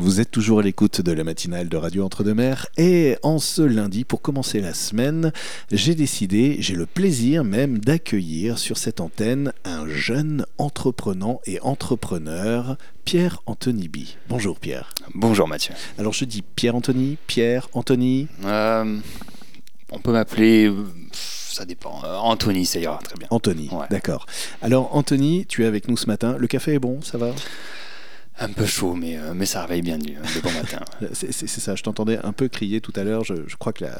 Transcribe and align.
Vous 0.00 0.20
êtes 0.20 0.30
toujours 0.30 0.60
à 0.60 0.62
l'écoute 0.62 1.00
de 1.00 1.10
la 1.10 1.24
matinale 1.24 1.68
de 1.68 1.76
Radio 1.76 2.04
Entre-deux-Mers 2.04 2.68
et 2.76 3.16
en 3.24 3.40
ce 3.40 3.62
lundi, 3.62 4.04
pour 4.04 4.22
commencer 4.22 4.60
la 4.60 4.72
semaine, 4.72 5.32
j'ai 5.72 5.96
décidé, 5.96 6.56
j'ai 6.60 6.74
le 6.76 6.86
plaisir 6.86 7.42
même 7.42 7.78
d'accueillir 7.78 8.58
sur 8.58 8.78
cette 8.78 9.00
antenne 9.00 9.52
un 9.64 9.88
jeune 9.88 10.46
entreprenant 10.56 11.40
et 11.46 11.58
entrepreneur, 11.60 12.76
Pierre 13.04 13.42
Anthony 13.46 13.88
B. 13.88 13.96
Bonjour 14.28 14.60
Pierre. 14.60 14.94
Bonjour 15.14 15.48
Mathieu. 15.48 15.74
Alors 15.98 16.12
je 16.12 16.24
dis 16.24 16.42
Pierre 16.42 16.76
Anthony, 16.76 17.18
Pierre 17.26 17.68
Anthony. 17.72 18.28
Euh, 18.44 18.98
on 19.90 19.98
peut 19.98 20.12
m'appeler, 20.12 20.72
ça 21.12 21.64
dépend. 21.64 22.02
Euh, 22.04 22.16
Anthony, 22.18 22.66
ça 22.66 22.78
ira 22.78 23.00
très 23.02 23.16
bien. 23.18 23.26
Anthony, 23.30 23.68
Ouais. 23.72 23.86
d'accord. 23.90 24.26
Alors 24.62 24.94
Anthony, 24.94 25.44
tu 25.48 25.64
es 25.64 25.66
avec 25.66 25.88
nous 25.88 25.96
ce 25.96 26.06
matin. 26.06 26.36
Le 26.38 26.46
café 26.46 26.74
est 26.74 26.78
bon, 26.78 27.02
ça 27.02 27.18
va? 27.18 27.32
Un 28.40 28.48
peu 28.48 28.66
chaud, 28.66 28.94
mais, 28.94 29.16
euh, 29.16 29.34
mais 29.34 29.46
ça 29.46 29.62
réveille 29.62 29.82
bien 29.82 29.98
du, 29.98 30.12
de 30.12 30.40
bon 30.40 30.52
matin. 30.52 30.80
C'est 31.12 31.48
ça, 31.48 31.74
je 31.74 31.82
t'entendais 31.82 32.18
un 32.24 32.32
peu 32.32 32.48
crier 32.48 32.80
tout 32.80 32.92
à 32.94 33.02
l'heure, 33.02 33.24
je, 33.24 33.34
crois 33.56 33.72
que 33.72 33.84
la, 33.84 33.98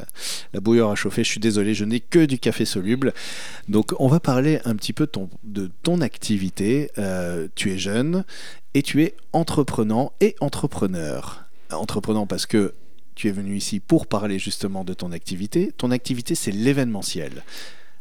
la 0.52 0.60
bouilloire 0.60 0.90
a 0.90 0.94
chauffé, 0.94 1.24
je 1.24 1.30
suis 1.30 1.40
désolé, 1.40 1.74
je 1.74 1.84
n'ai 1.84 2.00
que 2.00 2.24
du 2.24 2.38
café 2.38 2.64
soluble. 2.64 3.12
Donc 3.68 3.94
on 3.98 4.06
va 4.06 4.20
parler 4.20 4.60
un 4.64 4.76
petit 4.76 4.92
peu 4.92 5.06
de 5.06 5.10
ton, 5.10 5.28
de 5.42 5.70
ton 5.82 6.00
activité. 6.00 6.90
Euh, 6.98 7.48
tu 7.54 7.72
es 7.72 7.78
jeune 7.78 8.24
et 8.74 8.82
tu 8.82 9.02
es 9.02 9.16
entreprenant 9.32 10.12
et 10.20 10.36
entrepreneur. 10.40 11.44
Entreprenant 11.70 12.26
parce 12.26 12.46
que 12.46 12.74
tu 13.14 13.26
es 13.26 13.32
venu 13.32 13.56
ici 13.56 13.80
pour 13.80 14.06
parler 14.06 14.38
justement 14.38 14.84
de 14.84 14.94
ton 14.94 15.10
activité. 15.10 15.72
Ton 15.76 15.90
activité, 15.90 16.36
c'est 16.36 16.52
l'événementiel. 16.52 17.42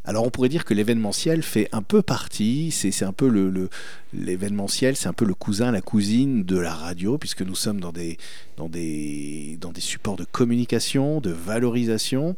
Alors 0.07 0.25
on 0.25 0.29
pourrait 0.29 0.47
dire 0.47 0.63
que 0.63 0.73
l'événementiel 0.73 1.43
fait 1.43 1.67
un 1.73 1.81
peu 1.81 2.01
partie, 2.01 2.71
c'est 2.71 3.03
un 3.03 3.11
peu 3.11 3.27
le, 3.27 3.69
l'événementiel, 4.13 4.95
c'est 4.95 5.09
un 5.09 5.13
peu 5.13 5.25
le 5.25 5.33
cousin, 5.33 5.69
la 5.69 5.81
cousine 5.81 6.45
de 6.45 6.57
la 6.57 6.73
radio, 6.73 7.17
puisque 7.17 7.41
nous 7.41 7.55
sommes 7.55 7.81
dans 7.81 7.91
des, 7.91 8.17
dans 8.55 8.69
des, 8.69 9.57
dans 9.59 9.73
des 9.73 9.81
supports 9.81 10.15
de 10.15 10.23
communication, 10.23 11.19
de 11.19 11.31
valorisation. 11.31 12.37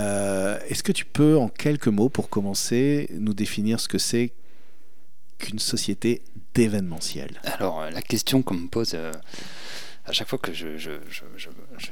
Euh, 0.00 0.58
Est-ce 0.68 0.82
que 0.82 0.90
tu 0.90 1.04
peux, 1.04 1.38
en 1.38 1.48
quelques 1.48 1.86
mots, 1.86 2.08
pour 2.08 2.28
commencer, 2.28 3.08
nous 3.12 3.34
définir 3.34 3.78
ce 3.78 3.86
que 3.86 3.98
c'est 3.98 4.32
qu'une 5.38 5.60
société 5.60 6.22
d'événementiel? 6.54 7.40
Alors, 7.44 7.82
euh, 7.82 7.90
la 7.90 8.02
question 8.02 8.42
qu'on 8.42 8.54
me 8.54 8.68
pose 8.68 8.92
euh, 8.94 9.12
à 10.06 10.12
chaque 10.12 10.28
fois 10.28 10.40
que 10.40 10.52
je, 10.52 10.76
je, 10.76 10.90
je, 11.08 11.48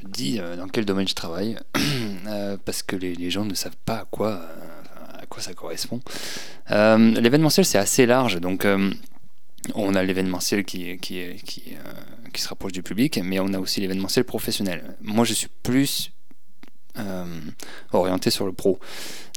dis 0.09 0.39
dans 0.39 0.67
quel 0.67 0.85
domaine 0.85 1.07
je 1.07 1.15
travaille, 1.15 1.57
parce 2.65 2.83
que 2.83 2.97
les, 2.97 3.15
les 3.15 3.31
gens 3.31 3.45
ne 3.45 3.55
savent 3.55 3.77
pas 3.85 3.99
à 3.99 4.05
quoi, 4.07 4.43
à 5.21 5.27
quoi 5.27 5.43
ça 5.43 5.53
correspond. 5.55 6.01
Euh, 6.71 6.97
L'événementiel, 7.21 7.67
c'est 7.67 7.79
assez 7.79 8.07
large, 8.07 8.41
donc 8.41 8.65
euh, 8.65 8.91
on 9.75 9.95
a 9.95 10.03
l'événementiel 10.03 10.65
qui, 10.65 10.99
qui, 10.99 11.21
euh, 11.21 11.35
qui 12.33 12.41
se 12.41 12.49
rapproche 12.49 12.73
du 12.73 12.83
public, 12.83 13.19
mais 13.23 13.41
on 13.41 13.53
a 13.53 13.59
aussi 13.59 13.81
l'événementiel 13.81 14.25
professionnel. 14.25 14.97
Moi, 15.03 15.25
je 15.25 15.35
suis 15.35 15.49
plus 15.63 16.13
orienté 17.93 18.31
sur 18.31 18.45
le 18.45 18.53
pro. 18.53 18.81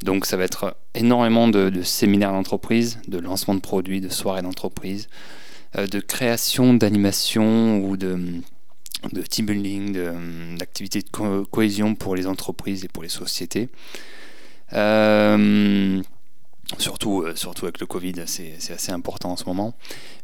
Donc 0.04 0.26
ça 0.26 0.36
va 0.36 0.44
être 0.46 0.76
énormément 0.96 1.48
de, 1.48 1.84
séminaires 1.84 2.32
d'entreprise, 2.32 3.00
de 3.08 3.20
lancement 3.20 3.54
de 3.54 3.60
produits, 3.60 4.02
de 4.02 4.10
soirées 4.10 4.42
d'entreprise, 4.42 5.10
de 5.78 6.00
création 6.00 6.74
d'animation 6.74 7.78
ou 7.86 7.98
de, 7.98 8.18
de 9.14 9.22
team 9.22 9.46
building, 9.46 10.58
d'activités 10.58 11.02
de, 11.04 11.10
co- 11.10 11.46
cohésion 11.46 11.94
pour 11.94 12.16
les 12.16 12.26
entreprises 12.26 12.84
et 12.84 12.88
pour 12.88 13.04
les 13.04 13.10
sociétés. 13.10 13.70
Euh, 14.74 16.02
surtout, 16.78 17.24
euh, 17.24 17.36
surtout 17.36 17.66
avec 17.66 17.80
le 17.80 17.86
Covid, 17.86 18.14
c'est 18.26 18.56
assez 18.72 18.92
important 18.92 19.32
en 19.32 19.38
ce 19.38 19.46
moment. 19.46 19.74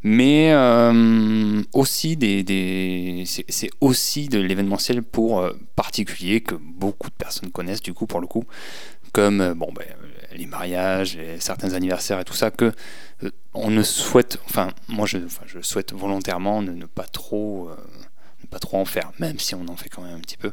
Mais 0.03 0.51
euh, 0.51 1.61
aussi 1.73 2.17
des, 2.17 3.23
c'est 3.25 3.69
aussi 3.81 4.27
de 4.27 4.39
l'événementiel 4.39 5.03
pour 5.03 5.47
particuliers 5.75 6.41
que 6.41 6.55
beaucoup 6.55 7.09
de 7.09 7.15
personnes 7.15 7.51
connaissent 7.51 7.81
du 7.81 7.93
coup 7.93 8.07
pour 8.07 8.21
le 8.21 8.27
coup, 8.27 8.45
comme 9.11 9.53
bon 9.53 9.71
ben, 9.73 9.85
les 10.35 10.45
mariages, 10.45 11.17
certains 11.39 11.73
anniversaires 11.73 12.19
et 12.19 12.25
tout 12.25 12.33
ça 12.33 12.51
que 12.51 12.71
on 13.53 13.71
ne 13.71 13.81
souhaite, 13.81 14.39
enfin 14.45 14.69
moi 14.87 15.07
je, 15.07 15.17
souhaite 15.61 15.93
volontairement 15.93 16.61
ne, 16.61 16.85
pas 16.85 17.07
trop, 17.07 17.71
ne 18.43 18.47
pas 18.47 18.59
trop 18.59 18.77
en 18.77 18.85
faire, 18.85 19.11
même 19.19 19.39
si 19.39 19.55
on 19.55 19.67
en 19.67 19.75
fait 19.75 19.89
quand 19.89 20.03
même 20.03 20.15
un 20.15 20.21
petit 20.21 20.37
peu. 20.37 20.51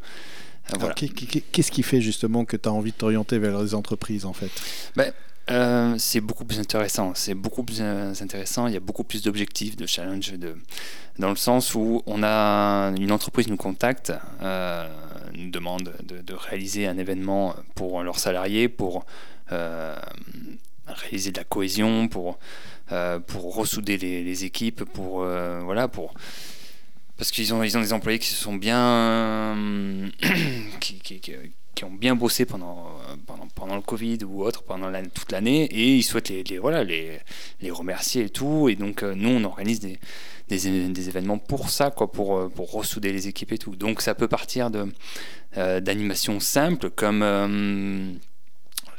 Voilà. 0.78 0.94
qu'est- 0.94 1.08
qu'est- 1.08 1.40
Qu'est-ce 1.52 1.70
qui 1.70 1.82
fait 1.82 2.00
justement 2.00 2.44
que 2.44 2.56
tu 2.56 2.68
as 2.68 2.72
envie 2.72 2.92
de 2.92 2.96
t'orienter 2.96 3.38
vers 3.38 3.60
les 3.62 3.74
entreprises 3.74 4.24
en 4.24 4.32
fait? 4.32 4.50
Euh, 5.50 5.94
c'est 5.98 6.22
beaucoup 6.22 6.46
plus 6.46 6.58
intéressant. 6.58 7.12
C'est 7.14 7.34
beaucoup 7.34 7.64
plus 7.64 7.76
euh, 7.82 8.14
intéressant. 8.18 8.66
Il 8.66 8.72
y 8.72 8.78
a 8.78 8.80
beaucoup 8.80 9.04
plus 9.04 9.22
d'objectifs, 9.22 9.76
de 9.76 9.84
challenges, 9.84 10.32
de... 10.32 10.56
dans 11.18 11.28
le 11.28 11.36
sens 11.36 11.74
où 11.74 12.02
on 12.06 12.22
a 12.22 12.90
une 12.98 13.12
entreprise 13.12 13.48
nous 13.48 13.58
contacte, 13.58 14.10
euh, 14.42 14.88
nous 15.34 15.50
demande 15.50 15.92
de, 16.02 16.22
de 16.22 16.32
réaliser 16.32 16.86
un 16.86 16.96
événement 16.96 17.54
pour 17.74 18.02
leurs 18.02 18.18
salariés, 18.18 18.70
pour 18.70 19.04
euh, 19.52 19.94
réaliser 20.86 21.30
de 21.30 21.36
la 21.38 21.44
cohésion, 21.44 22.08
pour 22.08 22.38
pour 23.26 23.54
ressouder 23.54 23.96
les, 23.98 24.22
les 24.24 24.44
équipes, 24.44 24.84
pour 24.84 25.18
voilà, 25.18 25.88
pour 25.88 26.14
parce 27.16 27.30
qu'ils 27.30 27.54
ont 27.54 27.62
ils 27.62 27.76
ont 27.76 27.80
des 27.80 27.92
employés 27.92 28.18
qui 28.18 28.28
se 28.28 28.36
sont 28.36 28.54
bien 28.54 29.56
qui, 30.80 31.00
qui- 31.00 31.20
ont 31.84 31.90
bien 31.90 32.14
bossé 32.16 32.44
pendant, 32.44 32.92
pendant, 33.26 33.48
pendant 33.54 33.76
le 33.76 33.82
Covid 33.82 34.18
ou 34.24 34.42
autre, 34.42 34.62
pendant 34.62 34.90
toute 35.14 35.32
l'année, 35.32 35.64
et 35.64 35.96
ils 35.96 36.02
souhaitent 36.02 36.30
les, 36.30 36.58
voilà, 36.58 36.84
les, 36.84 37.18
les 37.60 37.70
remercier 37.70 38.24
et 38.24 38.30
tout. 38.30 38.68
Et 38.68 38.76
donc, 38.76 39.02
euh, 39.02 39.14
nous, 39.14 39.28
on 39.28 39.44
organise 39.44 39.80
des, 39.80 39.98
des, 40.48 41.08
événements 41.08 41.38
pour 41.38 41.70
ça, 41.70 41.90
quoi, 41.90 42.10
pour, 42.10 42.36
euh, 42.36 42.48
pour 42.48 42.72
ressouder 42.72 43.12
les 43.12 43.28
équipes 43.28 43.52
et 43.52 43.58
tout. 43.58 43.76
Donc, 43.76 44.00
ça 44.00 44.14
peut 44.14 44.28
partir 44.28 44.70
euh, 45.56 45.80
d'animations 45.80 46.40
simples 46.40 46.90
comme, 46.90 48.18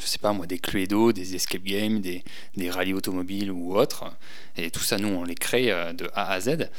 je 0.06 0.12
sais 0.12 0.20
pas 0.20 0.34
moi, 0.34 0.46
des 0.46 0.60
Cluedo, 0.60 1.12
des 1.12 1.36
escape 1.36 1.64
games, 1.64 2.00
des, 2.00 2.24
des 2.56 2.70
rallyes 2.70 2.94
automobiles 2.94 3.52
ou 3.52 3.76
autres. 3.76 4.06
Et 4.56 4.72
tout 4.72 4.82
ça, 4.82 4.98
nous, 4.98 5.10
on 5.10 5.24
les 5.24 5.36
crée 5.36 5.72
euh, 5.72 5.94
de 5.94 6.10
A 6.14 6.32
à 6.32 6.40
Z. 6.40 6.70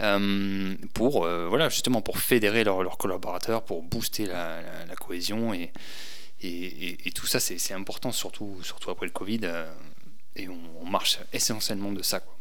euh, 0.00 0.74
pour 0.94 1.24
euh, 1.24 1.48
voilà 1.48 1.68
justement 1.68 2.00
pour 2.00 2.18
fédérer 2.18 2.64
leurs 2.64 2.96
collaborateurs 2.96 3.62
pour 3.62 3.82
booster 3.82 4.26
la, 4.26 4.62
cohésion 4.98 5.52
et, 5.52 5.70
et, 6.40 7.10
tout 7.14 7.26
ça 7.26 7.38
c'est 7.40 7.74
important 7.74 8.10
surtout 8.10 8.58
surtout 8.62 8.90
après 8.90 9.04
le 9.04 9.12
Covid 9.12 9.40
et 10.34 10.48
on, 10.48 10.58
on 10.80 10.86
marche 10.86 11.18
essentiellement 11.34 11.92
de 11.92 12.02
ça 12.02 12.20
quoi. 12.20 12.34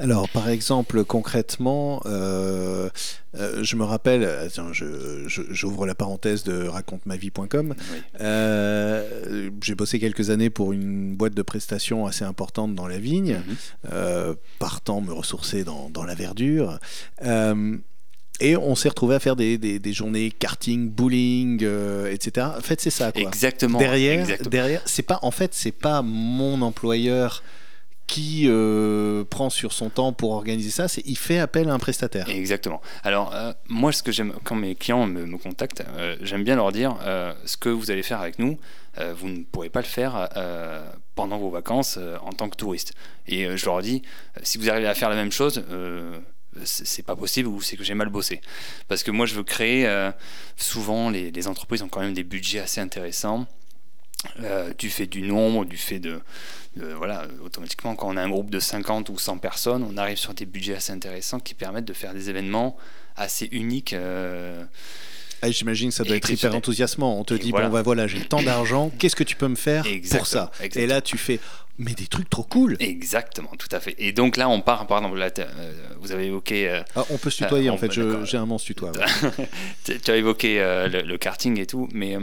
Alors, 0.00 0.28
par 0.28 0.48
exemple, 0.48 1.02
concrètement, 1.04 2.00
euh, 2.06 2.88
euh, 3.36 3.64
je 3.64 3.74
me 3.74 3.82
rappelle, 3.82 4.24
attends, 4.24 4.72
je- 4.72 5.24
je- 5.26 5.42
j'ouvre 5.50 5.86
la 5.86 5.96
parenthèse 5.96 6.44
de 6.44 6.68
racontemavie.com. 6.68 7.74
Oui. 7.76 7.96
Euh, 8.20 9.50
J'ai 9.62 9.74
bossé 9.74 9.98
quelques 9.98 10.30
années 10.30 10.50
pour 10.50 10.72
une 10.72 11.16
boîte 11.16 11.34
de 11.34 11.42
prestations 11.42 12.06
assez 12.06 12.24
importante 12.24 12.74
dans 12.76 12.86
la 12.86 12.98
vigne, 12.98 13.34
Mhm. 13.46 13.56
euh, 13.92 14.34
partant 14.60 15.00
me 15.00 15.12
ressourcer 15.12 15.64
dans, 15.64 15.90
dans 15.90 16.04
la 16.04 16.14
verdure. 16.14 16.78
Et 18.40 18.56
on 18.56 18.76
s'est 18.76 18.88
retrouvé 18.88 19.16
à 19.16 19.18
faire 19.18 19.34
des, 19.34 19.58
des- 19.58 19.80
des 19.80 19.92
journées 19.92 20.30
karting, 20.30 20.88
bowling, 20.90 21.58
euh, 21.64 22.08
etc. 22.12 22.46
En 22.56 22.60
fait, 22.60 22.80
c'est 22.80 22.90
ça, 22.90 23.10
quoi. 23.10 23.22
exactement 23.22 23.80
derrière, 23.80 24.20
exactement. 24.20 24.50
derrière, 24.50 24.82
c'est 24.84 25.02
pas 25.02 25.18
en 25.22 25.32
fait, 25.32 25.54
c'est 25.54 25.72
pas 25.72 26.02
mon 26.02 26.62
employeur 26.62 27.42
qui 28.08 28.46
euh, 28.48 29.22
prend 29.24 29.50
sur 29.50 29.72
son 29.72 29.90
temps 29.90 30.12
pour 30.12 30.32
organiser 30.32 30.70
ça, 30.70 30.88
c'est 30.88 31.02
il 31.04 31.16
fait 31.16 31.38
appel 31.38 31.68
à 31.68 31.74
un 31.74 31.78
prestataire. 31.78 32.28
Exactement. 32.30 32.80
Alors, 33.04 33.34
euh, 33.34 33.52
moi, 33.68 33.92
ce 33.92 34.02
que 34.02 34.10
j'aime, 34.10 34.32
quand 34.44 34.56
mes 34.56 34.74
clients 34.74 35.06
me, 35.06 35.36
contactent, 35.36 35.84
euh, 35.96 36.16
j'aime 36.22 36.42
bien 36.42 36.56
leur 36.56 36.72
dire 36.72 36.96
ce 37.44 37.56
que 37.56 37.68
vous 37.68 37.90
allez 37.90 38.02
faire 38.02 38.20
avec 38.20 38.38
nous, 38.38 38.58
vous 39.14 39.28
ne 39.28 39.44
pourrez 39.44 39.68
pas 39.68 39.80
le 39.80 39.86
faire 39.86 40.28
pendant 41.14 41.38
vos 41.38 41.50
vacances 41.50 41.98
en 42.24 42.32
tant 42.32 42.48
que 42.48 42.56
touriste. 42.56 42.94
Et 43.28 43.56
je 43.56 43.64
leur 43.66 43.80
dis, 43.80 44.02
si 44.42 44.58
vous 44.58 44.68
arrivez 44.70 44.88
à 44.88 44.94
faire 44.94 45.10
la 45.10 45.14
même 45.14 45.30
chose, 45.30 45.62
c'est 46.64 47.04
pas 47.04 47.14
possible 47.14 47.48
ou 47.48 47.60
c'est 47.60 47.76
que 47.76 47.84
j'ai 47.84 47.94
mal 47.94 48.08
bossé. 48.08 48.40
Parce 48.88 49.04
que 49.04 49.12
moi, 49.12 49.26
je 49.26 49.34
veux 49.34 49.44
créer. 49.44 49.88
souvent, 50.56 51.10
les 51.10 51.46
entreprises 51.46 51.82
ont 51.82 51.88
quand 51.88 52.00
même 52.00 52.14
des 52.14 52.24
budgets 52.24 52.60
assez 52.60 52.80
intéressants. 52.80 53.46
Euh, 54.40 54.72
du 54.78 54.90
fait 54.90 55.06
du 55.06 55.22
nombre, 55.22 55.64
du 55.64 55.76
fait 55.76 55.98
de, 56.00 56.20
de- 56.76 56.92
voilà, 56.94 57.26
automatiquement 57.44 57.94
quand 57.94 58.08
on 58.08 58.16
a 58.16 58.22
un 58.22 58.28
groupe 58.28 58.50
de 58.50 58.60
50 58.60 59.08
ou 59.10 59.18
100 59.18 59.38
personnes, 59.38 59.86
on 59.88 59.96
arrive 59.96 60.16
sur 60.18 60.34
des 60.34 60.46
budgets 60.46 60.74
assez 60.76 60.92
intéressants 60.92 61.40
qui 61.40 61.54
permettent 61.54 61.84
de 61.86 61.92
faire 61.92 62.14
des 62.14 62.28
événements 62.30 62.76
assez 63.16 63.48
uniques. 63.52 63.92
euh, 63.92 64.64
Ah, 65.42 65.50
J'imagine 65.50 65.90
que 65.90 65.94
ça 65.94 66.04
doit 66.04 66.16
être 66.16 66.30
hyper 66.30 66.54
enthousiasmant. 66.54 67.18
On 67.18 67.24
te 67.24 67.34
Et 67.34 67.38
dit 67.38 67.50
voilà. 67.50 67.68
bon 67.68 67.72
bah 67.74 67.82
voilà 67.82 68.06
j'ai 68.08 68.20
tant 68.20 68.42
d'argent, 68.42 68.90
qu'est-ce 68.98 69.16
que 69.16 69.24
tu 69.24 69.36
peux 69.36 69.48
me 69.48 69.54
faire 69.56 69.86
Exactement, 69.86 70.18
pour 70.18 70.26
ça? 70.26 70.50
Exactement. 70.64 70.84
Et 70.84 70.86
là 70.88 71.00
tu 71.00 71.16
fais 71.18 71.38
mais 71.80 71.94
des 71.94 72.08
trucs 72.08 72.28
trop 72.28 72.42
cool. 72.42 72.76
Exactement, 72.80 73.52
tout 73.56 73.68
à 73.70 73.78
fait. 73.78 73.94
Et 73.98 74.10
donc 74.10 74.36
là, 74.36 74.48
on 74.48 74.60
part, 74.60 74.88
par 74.88 74.98
exemple, 74.98 75.16
là, 75.16 75.30
euh, 75.38 75.72
vous 76.00 76.10
avez 76.10 76.26
évoqué, 76.26 76.68
euh, 76.68 76.80
Ah, 76.96 77.04
on 77.08 77.18
peut 77.18 77.30
se 77.30 77.36
tutoyer 77.44 77.68
Euh, 77.68 77.72
en 77.72 77.76
fait. 77.76 77.92
J'ai 78.24 78.36
un 78.36 78.46
monstre 78.46 78.66
tutoie. 78.66 78.90
ouais. 78.90 79.98
tu 80.02 80.10
as 80.10 80.16
évoqué 80.16 80.56
le, 80.58 81.02
le 81.02 81.18
karting 81.18 81.56
et 81.60 81.66
tout, 81.66 81.88
mais 81.92 82.16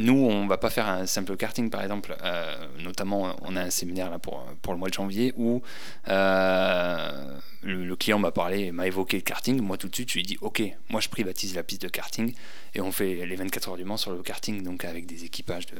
nous, 0.00 0.14
on 0.14 0.46
va 0.46 0.56
pas 0.56 0.70
faire 0.70 0.88
un 0.88 1.04
simple 1.06 1.36
karting, 1.36 1.68
par 1.68 1.82
exemple. 1.82 2.16
Euh, 2.24 2.54
notamment, 2.82 3.36
on 3.42 3.54
a 3.54 3.60
un 3.60 3.70
séminaire 3.70 4.10
là 4.10 4.18
pour, 4.18 4.42
pour 4.62 4.72
le 4.72 4.78
mois 4.78 4.88
de 4.88 4.94
janvier 4.94 5.34
où 5.36 5.62
euh, 6.08 7.38
le, 7.62 7.96
client 7.96 8.18
m'a 8.18 8.30
parlé, 8.30 8.72
m'a 8.72 8.86
évoqué 8.86 9.18
le 9.18 9.22
karting. 9.22 9.60
Moi, 9.60 9.76
tout 9.76 9.88
de 9.88 9.94
suite, 9.94 10.08
je 10.08 10.14
lui 10.14 10.20
ai 10.22 10.24
dit 10.24 10.38
Ok, 10.40 10.62
moi, 10.88 11.02
je 11.02 11.10
privatise 11.10 11.54
la 11.54 11.62
piste 11.62 11.82
de 11.82 11.88
karting 11.88 12.32
et 12.74 12.80
on 12.80 12.92
fait 12.92 13.26
les 13.26 13.36
24 13.36 13.68
heures 13.68 13.76
du 13.76 13.84
Mans 13.84 13.98
sur 13.98 14.12
le 14.12 14.22
karting, 14.22 14.62
donc 14.62 14.86
avec 14.86 15.04
des 15.04 15.24
équipages 15.24 15.66
de. 15.66 15.74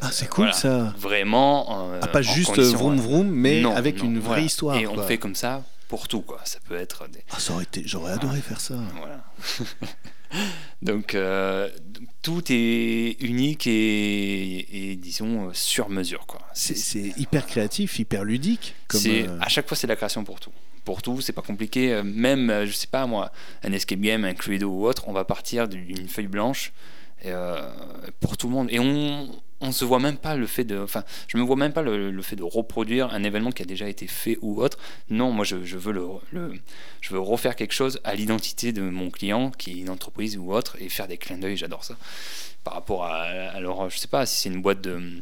ah, 0.00 0.10
c'est 0.10 0.28
cool 0.28 0.54
ça 0.54 0.94
Vraiment. 0.96 1.92
ah, 2.00 2.06
pas 2.06 2.22
juste 2.22 2.58
vroom 2.58 2.96
vroom, 2.96 3.28
mais 3.28 3.62
avec 3.64 4.02
une 4.02 4.18
vraie 4.18 4.44
histoire. 4.44 4.76
Et 4.76 4.86
on 4.86 5.02
fait 5.02 5.18
comme 5.18 5.34
ça 5.34 5.64
pour 5.88 6.08
tout, 6.08 6.22
quoi. 6.22 6.40
Ça 6.44 6.60
peut 6.66 6.76
être. 6.76 7.08
Des... 7.08 7.22
Ah, 7.30 7.38
ça 7.38 7.52
aurait 7.52 7.64
été. 7.64 7.82
J'aurais 7.84 8.12
adoré 8.12 8.40
faire 8.40 8.60
ça. 8.60 8.76
Voilà. 8.96 9.20
Donc 10.82 11.14
euh, 11.14 11.68
tout 12.22 12.42
est 12.48 13.16
unique 13.20 13.66
et, 13.66 14.96
disons 15.00 15.50
sur 15.52 15.90
mesure 15.90 16.26
quoi. 16.26 16.40
C'est 16.54 17.18
hyper 17.18 17.46
créatif, 17.46 17.98
hyper 17.98 18.24
ludique. 18.24 18.74
Comme 18.88 19.02
euh, 19.06 19.38
À 19.40 19.48
chaque 19.48 19.68
fois 19.68 19.76
c'est 19.76 19.86
la 19.86 19.96
création 19.96 20.24
pour 20.24 20.40
tout. 20.40 20.52
Pour 20.84 21.02
tout, 21.02 21.20
c'est 21.20 21.34
pas 21.34 21.42
compliqué. 21.42 21.92
Euh, 21.92 22.02
même 22.02 22.64
je 22.64 22.72
sais 22.72 22.86
pas 22.86 23.06
moi, 23.06 23.30
un 23.62 23.72
escape 23.72 24.00
game, 24.00 24.24
un 24.24 24.34
Cluedo 24.34 24.70
ou 24.70 24.86
autre, 24.86 25.04
on 25.08 25.12
va 25.12 25.24
partir 25.24 25.68
d'une 25.68 26.08
feuille 26.08 26.26
blanche 26.26 26.72
pour 28.20 28.38
tout 28.38 28.48
le 28.48 28.54
monde. 28.54 28.68
Et 28.70 28.78
on, 28.78 29.28
on 29.60 29.72
se 29.72 29.84
voit 29.84 29.98
même 29.98 30.16
pas 30.16 30.36
le 30.36 30.46
fait 30.46 30.64
de, 30.64 30.78
enfin, 30.78 31.04
je 31.28 31.36
me 31.36 31.42
vois 31.42 31.56
même 31.56 31.72
pas 31.72 31.82
le, 31.82 32.22
fait 32.22 32.36
de 32.36 32.42
reproduire 32.42 33.12
un 33.12 33.22
événement 33.22 33.52
qui 33.52 33.62
a 33.62 33.66
déjà 33.66 33.88
été 33.88 34.06
fait 34.06 34.38
ou 34.40 34.62
autre. 34.62 34.78
Non, 35.10 35.32
moi 35.32 35.44
je, 35.44 35.56
veux 35.56 35.92
le, 35.92 36.06
je 37.00 37.10
veux 37.10 37.20
refaire 37.20 37.56
quelque 37.56 37.74
chose 37.74 38.00
à 38.04 38.14
l'identité 38.14 38.72
de 38.72 38.82
mon 38.82 39.10
client, 39.10 39.50
qui 39.50 39.72
est 39.72 39.80
une 39.82 39.90
entreprise 39.90 40.38
ou 40.38 40.52
autre, 40.52 40.76
et 40.80 40.88
faire 40.88 41.08
des 41.08 41.18
clins 41.18 41.38
d'œil. 41.38 41.56
J'adore 41.56 41.84
ça. 41.84 41.96
Par 42.64 42.74
rapport 42.74 43.04
à, 43.04 43.22
alors, 43.22 43.90
je 43.90 43.98
sais 43.98 44.08
pas 44.08 44.26
si 44.26 44.40
c'est 44.40 44.48
une 44.48 44.62
boîte 44.62 44.80
de 44.80 45.20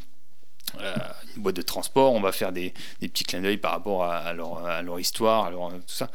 euh, 0.79 0.95
une 1.35 1.41
boîte 1.41 1.55
de 1.55 1.61
transport, 1.61 2.13
on 2.13 2.21
va 2.21 2.31
faire 2.31 2.51
des, 2.51 2.73
petits 2.99 3.23
clins 3.23 3.41
d'œil 3.41 3.57
par 3.57 3.71
rapport 3.71 4.03
à, 4.03 4.33
leur, 4.33 4.65
à 4.65 4.81
leur 4.81 4.99
histoire, 4.99 5.45
à 5.45 5.51
tout 5.51 5.81
ça. 5.87 6.09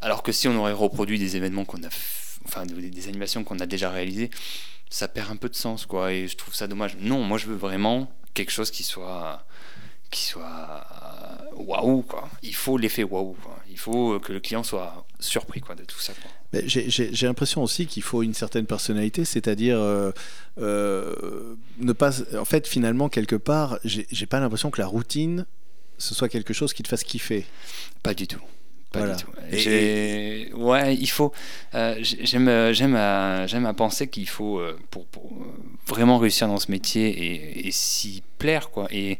Alors 0.00 0.22
que 0.22 0.32
si 0.32 0.48
on 0.48 0.56
aurait 0.56 0.72
reproduit 0.72 1.18
des 1.18 1.36
événements 1.36 1.64
qu'on 1.64 1.82
a, 1.84 1.88
enfin 2.46 2.64
des 2.66 3.08
animations 3.08 3.44
qu'on 3.44 3.60
a 3.60 3.66
déjà 3.66 3.90
réalisées, 3.90 4.30
ça 4.92 5.08
perd 5.08 5.30
un 5.30 5.36
peu 5.36 5.48
de 5.48 5.54
sens, 5.54 5.86
quoi. 5.86 6.12
Et 6.12 6.28
je 6.28 6.36
trouve 6.36 6.54
ça 6.54 6.66
dommage. 6.66 6.96
Non, 6.98 7.22
moi, 7.22 7.38
je 7.38 7.46
veux 7.46 7.56
vraiment 7.56 8.12
quelque 8.34 8.50
chose 8.50 8.70
qui 8.70 8.82
soit 8.82 9.44
qui 10.10 10.24
soit 10.24 10.86
waouh 11.56 12.02
quoi. 12.02 12.28
Il 12.42 12.54
faut 12.54 12.76
l'effet 12.76 13.02
waouh. 13.02 13.34
Il 13.70 13.78
faut 13.78 14.20
que 14.20 14.32
le 14.34 14.40
client 14.40 14.62
soit 14.62 15.06
surpris 15.20 15.60
quoi 15.62 15.74
de 15.74 15.84
tout 15.84 15.98
ça. 15.98 16.12
J'ai 16.52 17.26
l'impression 17.26 17.62
aussi 17.62 17.86
qu'il 17.86 18.02
faut 18.02 18.22
une 18.22 18.34
certaine 18.34 18.66
personnalité, 18.66 19.24
c'est-à-dire 19.24 19.78
euh, 19.78 20.12
euh, 20.58 21.54
ne 21.78 21.92
pas. 21.94 22.20
En 22.36 22.44
fait, 22.44 22.68
finalement, 22.68 23.08
quelque 23.08 23.36
part, 23.36 23.78
j'ai 23.84 24.26
pas 24.26 24.40
l'impression 24.40 24.70
que 24.70 24.80
la 24.80 24.86
routine 24.86 25.46
ce 26.02 26.14
soit 26.14 26.28
quelque 26.28 26.52
chose 26.52 26.72
qui 26.72 26.82
te 26.82 26.88
fasse 26.88 27.04
kiffer. 27.04 27.46
Pas 28.02 28.14
du 28.14 28.26
tout. 28.26 28.40
Pas 28.92 29.08
du 29.08 29.22
tout. 29.22 29.30
Et, 29.50 30.50
Ouais, 30.54 30.94
il 30.94 31.08
faut. 31.08 31.32
Euh, 31.74 31.96
j'aime, 32.00 32.72
j'aime, 32.72 32.94
à, 32.94 33.46
j'aime 33.46 33.66
à 33.66 33.74
penser 33.74 34.08
qu'il 34.08 34.28
faut 34.28 34.58
euh, 34.58 34.78
pour, 34.90 35.06
pour, 35.06 35.24
euh, 35.24 35.44
vraiment 35.86 36.18
réussir 36.18 36.46
dans 36.46 36.58
ce 36.58 36.70
métier 36.70 37.08
et, 37.08 37.66
et 37.66 37.70
s'y 37.70 38.22
plaire, 38.38 38.70
quoi. 38.70 38.86
Et 38.90 39.18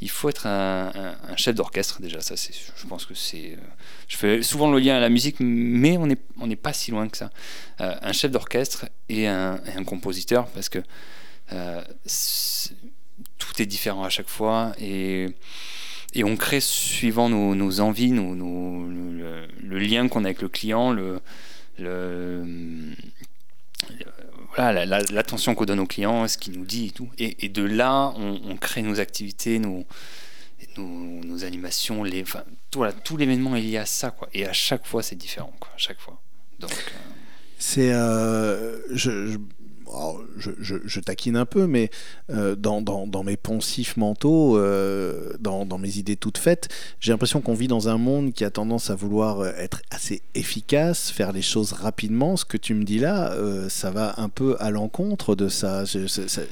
il 0.00 0.10
faut 0.10 0.28
être 0.28 0.46
un, 0.46 0.92
un, 1.28 1.36
chef 1.36 1.54
d'orchestre 1.54 2.00
déjà. 2.00 2.20
Ça, 2.20 2.36
c'est. 2.36 2.52
Je 2.54 2.86
pense 2.86 3.06
que 3.06 3.14
c'est. 3.14 3.56
Je 4.08 4.16
fais 4.16 4.42
souvent 4.42 4.70
le 4.70 4.78
lien 4.78 4.96
à 4.96 5.00
la 5.00 5.08
musique, 5.08 5.36
mais 5.40 5.96
on 5.96 6.06
n'est 6.06 6.18
on 6.40 6.46
n'est 6.46 6.56
pas 6.56 6.72
si 6.72 6.90
loin 6.90 7.08
que 7.08 7.16
ça. 7.16 7.30
un 7.78 8.12
chef 8.12 8.30
d'orchestre 8.30 8.86
et 9.08 9.26
un, 9.26 9.60
et 9.66 9.78
un, 9.78 9.84
compositeur, 9.84 10.46
parce 10.48 10.68
que 10.68 10.82
tout 13.38 13.62
est 13.62 13.66
différent 13.66 14.04
à 14.04 14.10
chaque 14.10 14.28
fois 14.28 14.72
et 14.78 15.28
et 16.16 16.24
on 16.24 16.34
crée 16.34 16.60
suivant 16.60 17.28
nos, 17.28 17.80
envies, 17.80 18.10
le, 18.10 19.78
lien 19.78 20.08
qu'on 20.08 20.24
a 20.24 20.28
avec 20.28 20.40
le 20.40 20.48
client, 20.48 20.96
l'attention 24.56 25.54
qu'on 25.54 25.66
donne 25.66 25.80
au 25.80 25.86
client, 25.86 26.26
ce 26.26 26.38
qu'il 26.38 26.58
nous 26.58 26.64
dit 26.64 26.86
et 26.86 26.90
tout. 26.90 27.10
Et, 27.18 27.50
de 27.50 27.62
là, 27.62 28.14
on, 28.16 28.56
crée 28.56 28.80
nos 28.80 28.98
activités, 28.98 29.58
nos, 29.58 29.84
animations, 31.44 32.02
les, 32.02 32.24
tout, 32.70 32.78
voilà, 32.78 32.94
l'événement 33.18 33.54
est 33.54 33.60
lié 33.60 33.76
à 33.76 33.84
ça. 33.86 34.10
Quoi. 34.10 34.30
Et 34.32 34.46
à 34.46 34.54
chaque 34.54 34.86
fois, 34.86 35.02
c'est 35.02 35.16
différent. 35.16 35.52
Chaque 35.76 36.00
fois. 36.00 36.18
Donc. 36.58 36.70
Euh, 36.72 36.74
c'est. 37.58 37.92
Euh, 37.92 38.80
je, 38.90 39.36
taquine 41.06 41.36
un 41.36 41.46
peu, 41.46 41.66
mais 41.66 41.90
euh, 42.30 42.56
dans, 42.56 42.82
mes 43.24 43.36
poncifs 43.36 43.96
mentaux, 43.96 44.58
euh, 44.58 45.32
dans, 45.38 45.78
mes 45.78 45.98
idées 45.98 46.16
toutes 46.16 46.38
faites, 46.38 46.68
j'ai 47.00 47.12
l'impression 47.12 47.40
qu'on 47.40 47.54
vit 47.54 47.68
dans 47.68 47.88
un 47.88 47.96
monde 47.96 48.32
qui 48.32 48.44
a 48.44 48.50
tendance 48.50 48.90
à 48.90 48.94
vouloir 48.94 49.46
être 49.46 49.82
assez 49.90 50.22
efficace, 50.34 51.10
faire 51.10 51.32
les 51.32 51.42
choses 51.42 51.72
rapidement. 51.72 52.36
Ce 52.36 52.44
que 52.44 52.56
tu 52.56 52.74
me 52.74 52.84
dis 52.84 52.98
là, 52.98 53.32
euh, 53.32 53.68
ça 53.68 53.90
va 53.90 54.14
un 54.18 54.28
peu 54.28 54.56
à 54.58 54.70
l'encontre 54.70 55.34
de 55.34 55.48
ça. 55.48 55.84
J'ai 55.84 56.06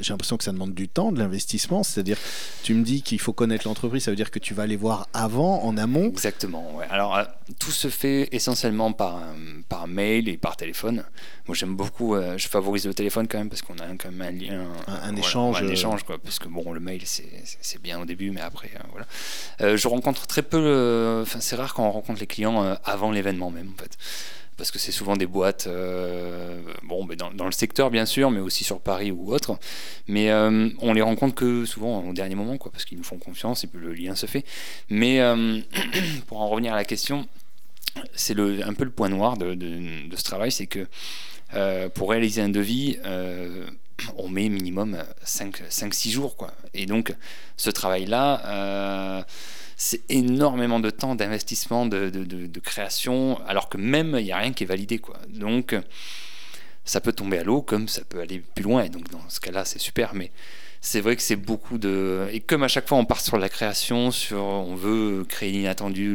l'impression 0.09 0.37
que 0.37 0.45
ça 0.45 0.53
demande 0.53 0.75
du 0.75 0.89
temps, 0.89 1.13
de 1.13 1.19
l'investissement. 1.19 1.83
C'est-à-dire, 1.83 2.19
tu 2.63 2.75
me 2.75 2.85
dis 2.85 3.03
qu'il 3.03 3.21
faut 3.21 3.33
connaître 3.33 3.67
l'entreprise, 3.67 4.05
ça 4.05 4.11
veut 4.11 4.17
dire 4.17 4.31
que 4.31 4.39
tu 4.39 4.55
vas 4.55 4.63
aller 4.63 4.77
voir 4.77 5.09
avant, 5.13 5.63
en 5.65 5.77
amont. 5.77 6.09
Exactement. 6.09 6.77
Ouais. 6.77 6.87
Alors, 6.91 7.19
tout 7.59 7.73
se 7.73 7.89
fait 7.89 8.29
essentiellement 8.33 8.93
par, 8.93 9.21
par 9.69 9.89
mail 9.89 10.29
et 10.29 10.37
par 10.37 10.57
téléphone. 10.57 11.05
Moi, 11.49 11.55
j'aime 11.55 11.75
beaucoup, 11.75 12.17
je 12.37 12.49
favorise 12.49 12.87
le 12.87 12.95
téléphone 12.95 13.24
quand 13.29 13.39
même 13.39 13.49
parce 13.49 13.63
qu'on 13.63 13.75
a 13.75 13.87
quand 13.99 14.11
même 14.11 14.23
un 14.23 14.31
lien, 14.31 14.67
un, 14.87 15.17
échange, 15.17 15.63
un 15.63 15.67
euh, 15.67 15.71
échange 15.71 16.03
quoi. 16.05 16.19
Parce 16.19 16.39
que 16.39 16.49
bon, 16.49 16.73
le 16.73 16.81
mail 16.81 17.03
c'est 17.05 17.83
bien 17.83 18.01
au 18.01 18.05
début, 18.05 18.31
mais 18.31 18.41
après 18.41 18.71
euh, 18.75 18.79
voilà. 18.91 19.07
Euh, 19.61 19.77
je 19.77 19.89
rencontre 19.89 20.27
très 20.27 20.43
peu, 20.43 21.21
enfin 21.23 21.41
c'est 21.41 21.57
rare 21.57 21.75
quand 21.75 21.87
on 21.87 21.91
rencontre 21.91 22.21
les 22.21 22.27
clients 22.27 22.77
avant 22.85 23.11
l'événement 23.11 23.51
même 23.51 23.73
en 23.75 23.83
fait 23.83 23.97
parce 24.57 24.71
que 24.71 24.79
c'est 24.79 24.93
souvent 24.93 25.17
des 25.17 25.27
boîtes, 25.27 25.69
bon, 26.85 27.09
dans, 27.19 27.33
dans, 27.33 27.47
le 27.47 27.51
secteur 27.51 27.91
bien 27.91 28.07
sûr, 28.07 28.31
mais 28.31 28.39
aussi 28.39 28.63
sur 28.63 28.81
Paris 28.81 29.11
ou 29.11 29.35
autre. 29.35 29.59
Mais 30.07 30.33
on 30.33 30.93
les 30.93 31.03
rencontre 31.03 31.35
que 31.35 31.65
souvent 31.65 32.05
au 32.05 32.13
dernier 32.13 32.37
moment, 32.37 32.57
quoi, 32.57 32.71
parce 32.71 32.85
qu'ils 32.85 32.97
nous 32.97 33.03
font 33.03 33.19
confiance 33.19 33.65
et 33.65 33.67
puis 33.67 33.81
le 33.81 33.93
lien 33.93 34.15
se 34.15 34.27
fait. 34.27 34.45
Mais 34.91 35.19
pour 36.29 36.41
en 36.41 36.49
revenir 36.49 36.73
à 36.73 36.77
la 36.77 36.85
question, 36.85 37.27
c'est 38.15 38.39
un 38.39 38.75
peu 38.75 38.85
le 38.85 38.91
point 38.91 39.09
noir 39.09 39.37
de, 39.37 39.55
de, 39.55 40.09
de 40.09 40.17
ce 40.17 40.23
travail, 40.23 40.53
c'est 40.53 40.67
que 40.67 40.87
euh, 41.53 41.89
pour 41.89 42.11
réaliser 42.11 42.41
un 42.41 42.49
devis, 42.49 42.99
euh, 43.05 43.67
on 44.17 44.29
met 44.29 44.49
minimum 44.49 44.99
5-6 45.25 46.11
jours. 46.11 46.37
Quoi. 46.37 46.53
Et 46.73 46.87
donc, 46.87 47.15
ce 47.57 47.71
travail-là, 47.71 48.43
euh, 48.47 49.23
c'est 49.77 50.01
énormément 50.09 50.81
de 50.81 50.91
temps 50.91 51.15
d'investissement, 51.15 51.87
de, 51.87 52.61
création, 52.61 53.41
alors 53.47 53.69
que 53.69 53.77
même, 53.77 54.17
il 54.19 54.25
n'y 54.25 54.33
a 54.33 54.39
rien 54.39 54.53
qui 54.53 54.65
est 54.65 54.67
validé. 54.67 54.99
Quoi. 54.99 55.19
Donc, 55.29 55.77
ça 56.85 57.01
peut 57.01 57.13
tomber 57.13 57.39
à 57.39 57.45
l'eau, 57.45 57.63
comme 57.63 57.89
ça 57.89 58.03
peut 58.09 58.21
aller 58.21 58.43
plus 58.55 58.65
loin. 58.65 58.85
Et 58.85 58.89
donc, 58.89 59.11
dans 59.11 59.29
ce 59.29 59.41
cas-là, 59.41 59.65
c'est 59.65 59.79
super. 59.79 60.15
Mais 60.15 60.31
c'est 60.81 61.01
vrai 61.01 61.17
que 61.17 61.23
c'est 61.23 61.37
beaucoup 61.37 61.79
de. 61.79 62.29
Et 62.31 62.41
comme 62.41 62.63
à 62.63 62.69
chaque 62.69 62.89
fois, 62.89 62.99
on 62.99 63.07
part 63.07 63.21
sur 63.21 63.39
la 63.39 63.49
création, 63.49 64.11
sur 64.11 64.43
on 64.43 64.75
veut 64.75 65.25
créer 65.25 65.51
l'inattendu, 65.51 66.15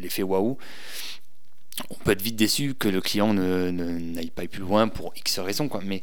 l'effet 0.00 0.22
le, 0.22 0.24
le, 0.24 0.24
waouh 0.24 0.58
on 1.90 1.94
peut 1.94 2.12
être 2.12 2.22
vite 2.22 2.36
déçu 2.36 2.74
que 2.74 2.88
le 2.88 3.00
client 3.00 3.32
ne, 3.34 3.70
n'aille 3.70 4.30
pas 4.30 4.46
plus 4.46 4.60
loin 4.60 4.88
pour 4.88 5.12
X 5.16 5.38
raisons, 5.38 5.68
quoi. 5.68 5.80
Mais 5.84 6.02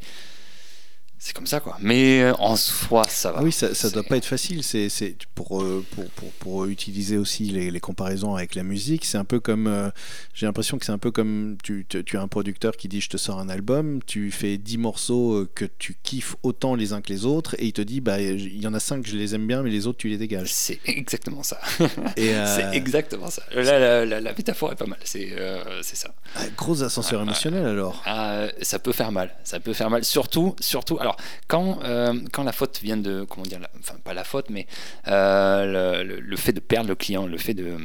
c'est 1.19 1.33
comme 1.35 1.47
ça, 1.47 1.59
quoi. 1.59 1.77
Mais 1.81 2.21
euh, 2.21 2.33
en 2.35 2.55
soi, 2.55 3.03
ça 3.09 3.31
va. 3.31 3.39
Ah 3.39 3.43
oui, 3.43 3.51
ça, 3.51 3.73
ça 3.73 3.89
doit 3.89 4.03
pas 4.03 4.17
être 4.17 4.25
facile. 4.25 4.63
C'est, 4.63 4.87
pour, 5.33 5.63
euh, 5.63 5.83
pour, 5.91 6.05
pour, 6.11 6.29
pour, 6.33 6.65
utiliser 6.65 7.17
aussi 7.17 7.45
les, 7.45 7.71
les, 7.71 7.79
comparaisons 7.79 8.35
avec 8.35 8.53
la 8.53 8.61
musique. 8.61 9.03
C'est 9.03 9.17
un 9.17 9.25
peu 9.25 9.39
comme. 9.39 9.65
Euh, 9.65 9.89
j'ai 10.35 10.45
l'impression 10.45 10.77
que 10.77 10.85
c'est 10.85 10.91
un 10.91 10.99
peu 10.99 11.09
comme 11.09 11.57
tu, 11.63 11.87
tu, 11.87 12.17
as 12.17 12.21
un 12.21 12.27
producteur 12.27 12.77
qui 12.77 12.87
dit 12.87 13.01
Je 13.01 13.09
te 13.09 13.17
sors 13.17 13.39
un 13.39 13.49
album, 13.49 13.99
tu 14.05 14.29
fais 14.29 14.59
10 14.59 14.77
morceaux 14.77 15.47
que 15.55 15.65
tu 15.65 15.97
kiffes 16.03 16.35
autant 16.43 16.75
les 16.75 16.93
uns 16.93 17.01
que 17.01 17.11
les 17.11 17.25
autres, 17.25 17.55
et 17.57 17.65
il 17.65 17.73
te 17.73 17.81
dit 17.81 17.99
Bah, 17.99 18.21
il 18.21 18.61
y 18.61 18.67
en 18.67 18.75
a 18.75 18.79
5 18.79 19.01
que 19.01 19.09
je 19.09 19.17
les 19.17 19.33
aime 19.33 19.47
bien, 19.47 19.63
mais 19.63 19.71
les 19.71 19.87
autres, 19.87 19.97
tu 19.97 20.09
les 20.09 20.17
dégages. 20.17 20.53
C'est 20.53 20.79
exactement 20.85 21.41
ça. 21.41 21.59
c'est 22.15 22.69
exactement 22.73 23.31
ça. 23.31 23.41
La, 23.55 24.05
la, 24.05 24.21
la, 24.21 24.33
métaphore 24.33 24.71
est 24.71 24.75
pas 24.75 24.85
mal. 24.85 24.99
C'est, 25.03 25.35
c'est 25.81 25.97
ça. 25.97 26.13
Ah, 26.35 26.41
gros 26.55 26.83
ascenseur 26.83 27.23
émotionnel 27.23 27.65
alors. 27.65 28.03
Ah, 28.05 28.45
ça 28.61 28.77
peut 28.77 28.91
faire 28.91 29.11
mal. 29.11 29.35
Ça 29.43 29.59
peut 29.59 29.73
faire 29.73 29.89
mal. 29.89 30.03
Surtout, 30.05 30.55
surtout. 30.59 30.99
Alors, 30.99 31.06
quand, 31.47 31.79
euh, 31.83 32.13
quand 32.31 32.43
la 32.43 32.51
faute 32.51 32.79
vient 32.81 32.97
de, 32.97 33.23
comment 33.23 33.45
dire, 33.45 33.59
enfin 33.79 33.95
pas 34.03 34.13
la 34.13 34.23
faute, 34.23 34.49
mais 34.49 34.67
euh, 35.07 36.03
le, 36.03 36.37
fait 36.37 36.53
de 36.53 36.59
perdre 36.59 36.89
le 36.89 36.95
client, 36.95 37.27
le 37.27 37.37
fait 37.37 37.53
de, 37.53 37.77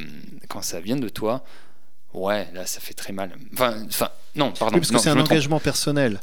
quand 0.49 0.61
ça 0.61 0.79
vient 0.79 0.97
de 0.97 1.09
toi, 1.09 1.43
ouais, 2.13 2.47
là 2.53 2.65
ça 2.65 2.79
fait 2.79 2.93
très 2.93 3.13
mal. 3.13 3.31
Enfin, 3.53 3.83
enfin 3.87 4.09
non, 4.35 4.51
pardon. 4.51 4.77
parce 4.77 4.91
que 4.91 4.97
c'est 4.97 5.09
un 5.09 5.19
engagement 5.19 5.59
personnel. 5.59 6.19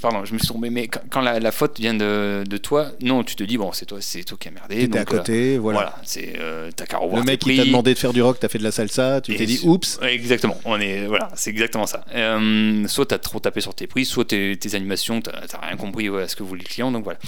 Pardon, 0.00 0.24
je 0.24 0.32
me 0.34 0.38
suis 0.38 0.48
trompé, 0.48 0.70
mais 0.70 0.88
quand, 0.88 1.20
la, 1.20 1.52
faute 1.52 1.78
vient 1.78 1.94
de, 1.94 2.44
de, 2.46 2.56
toi, 2.56 2.92
non, 3.00 3.22
tu 3.24 3.36
te 3.36 3.44
dis, 3.44 3.56
bon, 3.56 3.72
c'est 3.72 3.86
toi, 3.86 3.98
c'est 4.00 4.24
toi 4.24 4.36
qui 4.38 4.48
as 4.48 4.50
merdé. 4.50 4.76
T'étais 4.76 4.98
à 4.98 5.04
côté, 5.04 5.58
voilà. 5.58 5.78
Voilà, 5.78 5.96
c'est 6.04 6.34
euh, 6.38 6.70
t'as 6.74 6.86
qu'à 6.86 6.98
revoir 6.98 7.20
Le 7.20 7.26
mec 7.26 7.40
qui 7.40 7.56
t'a 7.56 7.64
demandé 7.64 7.94
de 7.94 7.98
faire 7.98 8.12
du 8.12 8.22
rock, 8.22 8.38
t'as 8.40 8.48
fait 8.48 8.58
de 8.58 8.64
la 8.64 8.72
salsa, 8.72 9.20
tu 9.20 9.36
t'es 9.36 9.46
dit, 9.46 9.60
oups. 9.64 9.98
Exactement, 10.02 10.58
on 10.64 10.80
est, 10.80 11.06
voilà, 11.06 11.30
c'est 11.34 11.50
exactement 11.50 11.86
ça. 11.86 12.04
Euh, 12.14 12.86
soit 12.88 13.06
t'as 13.06 13.18
trop 13.18 13.40
tapé 13.40 13.60
sur 13.60 13.74
tes 13.74 13.86
prix, 13.86 14.04
soit 14.04 14.26
tes, 14.26 14.56
tes 14.56 14.74
animations, 14.74 15.20
t'as 15.20 15.58
rien 15.60 15.76
compris 15.76 16.08
à 16.08 16.28
ce 16.28 16.36
que 16.36 16.42
voulaient 16.42 16.62
les 16.62 16.68
clients, 16.68 16.90
donc 16.90 17.04
voilà. 17.04 17.18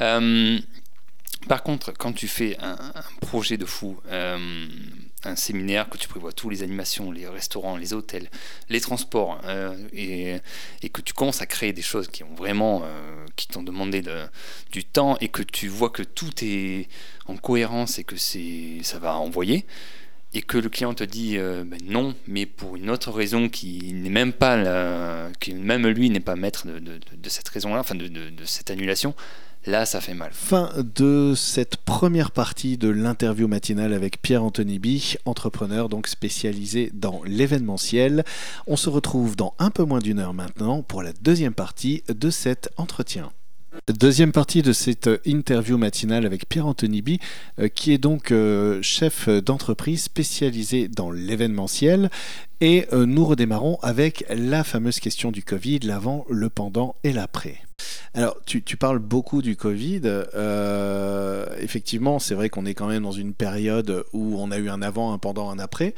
Euh, 0.00 0.58
par 1.48 1.62
contre, 1.62 1.92
quand 1.92 2.12
tu 2.12 2.28
fais 2.28 2.56
un, 2.60 2.76
projet 3.20 3.56
de 3.56 3.66
fou, 3.66 3.98
euh, 4.10 4.38
un 5.24 5.36
séminaire 5.36 5.88
que 5.88 5.98
tu 5.98 6.08
prévois 6.08 6.32
tous 6.32 6.50
les 6.50 6.62
animations, 6.62 7.10
les 7.10 7.26
restaurants, 7.26 7.76
les 7.76 7.92
hôtels, 7.92 8.28
les 8.68 8.80
transports, 8.80 9.40
euh, 9.44 9.76
et, 9.92 10.40
que 10.90 11.00
tu 11.00 11.12
commences 11.12 11.42
à 11.42 11.46
créer 11.46 11.72
des 11.72 11.82
choses 11.82 12.08
qui 12.08 12.22
ont 12.24 12.34
vraiment, 12.34 12.82
euh, 12.84 13.26
qui 13.36 13.48
t'ont 13.48 13.62
demandé 13.62 14.02
du 14.70 14.84
temps, 14.84 15.16
et 15.20 15.28
que 15.28 15.42
tu 15.42 15.68
vois 15.68 15.90
que 15.90 16.02
tout 16.02 16.32
est 16.42 16.88
en 17.26 17.36
cohérence 17.36 17.98
et 17.98 18.04
que 18.04 18.16
c'est, 18.16 18.78
ça 18.82 18.98
va 18.98 19.16
envoyer, 19.16 19.66
et 20.34 20.42
que 20.42 20.58
le 20.58 20.68
client 20.68 20.94
te 20.94 21.04
dit 21.04 21.36
ben 21.36 21.78
non, 21.84 22.14
mais 22.26 22.44
pour 22.46 22.76
une 22.76 22.90
autre 22.90 23.10
raison 23.10 23.48
qui 23.48 23.92
n'est 23.94 24.10
même 24.10 24.32
pas, 24.32 25.30
qui 25.40 25.54
même 25.54 25.86
lui 25.86 26.10
n'est 26.10 26.20
pas 26.20 26.36
maître 26.36 26.66
de, 26.66 27.28
cette 27.28 27.48
raison-là, 27.48 27.80
enfin 27.80 27.94
de 27.94 28.44
cette 28.44 28.70
annulation 28.70 29.14
Là, 29.66 29.86
ça 29.86 30.00
fait 30.00 30.12
mal. 30.12 30.30
Fin 30.32 30.70
de 30.94 31.32
cette 31.34 31.78
première 31.78 32.32
partie 32.32 32.76
de 32.76 32.88
l'interview 32.88 33.48
matinale 33.48 33.94
avec 33.94 34.20
Pierre-Anthony 34.20 34.78
Bich, 34.78 35.16
entrepreneur 35.24 35.88
donc 35.88 36.06
spécialisé 36.06 36.90
dans 36.92 37.22
l'événementiel. 37.24 38.24
On 38.66 38.76
se 38.76 38.90
retrouve 38.90 39.36
dans 39.36 39.54
un 39.58 39.70
peu 39.70 39.84
moins 39.84 40.00
d'une 40.00 40.18
heure 40.18 40.34
maintenant 40.34 40.82
pour 40.82 41.02
la 41.02 41.14
deuxième 41.14 41.54
partie 41.54 42.02
de 42.08 42.28
cet 42.28 42.68
entretien. 42.76 43.32
Deuxième 43.88 44.32
partie 44.32 44.62
de 44.62 44.72
cette 44.72 45.10
interview 45.24 45.76
matinale 45.78 46.26
avec 46.26 46.48
Pierre-Anthony 46.48 47.02
B, 47.02 47.10
euh, 47.58 47.68
qui 47.68 47.92
est 47.92 47.98
donc 47.98 48.30
euh, 48.30 48.80
chef 48.82 49.28
d'entreprise 49.28 50.02
spécialisé 50.02 50.88
dans 50.88 51.10
l'événementiel. 51.10 52.08
Et 52.64 52.86
euh, 52.94 53.04
nous 53.04 53.26
redémarrons 53.26 53.78
avec 53.82 54.24
la 54.30 54.64
fameuse 54.64 54.98
question 54.98 55.30
du 55.30 55.42
Covid, 55.42 55.80
l'avant, 55.80 56.24
le 56.30 56.48
pendant 56.48 56.96
et 57.04 57.12
l'après. 57.12 57.58
Alors, 58.14 58.38
tu, 58.46 58.62
parles 58.78 59.00
beaucoup 59.00 59.42
du 59.42 59.54
Covid. 59.54 60.00
Euh, 60.06 61.44
effectivement, 61.60 62.18
c'est 62.18 62.34
vrai 62.34 62.48
qu'on 62.48 62.64
est 62.64 62.72
quand 62.72 62.86
même 62.86 63.02
dans 63.02 63.12
une 63.12 63.34
période 63.34 64.06
où 64.14 64.36
on 64.38 64.50
a 64.50 64.56
eu 64.56 64.70
un 64.70 64.80
avant, 64.80 65.12
un 65.12 65.18
pendant, 65.18 65.50
un 65.50 65.58
après. 65.58 65.92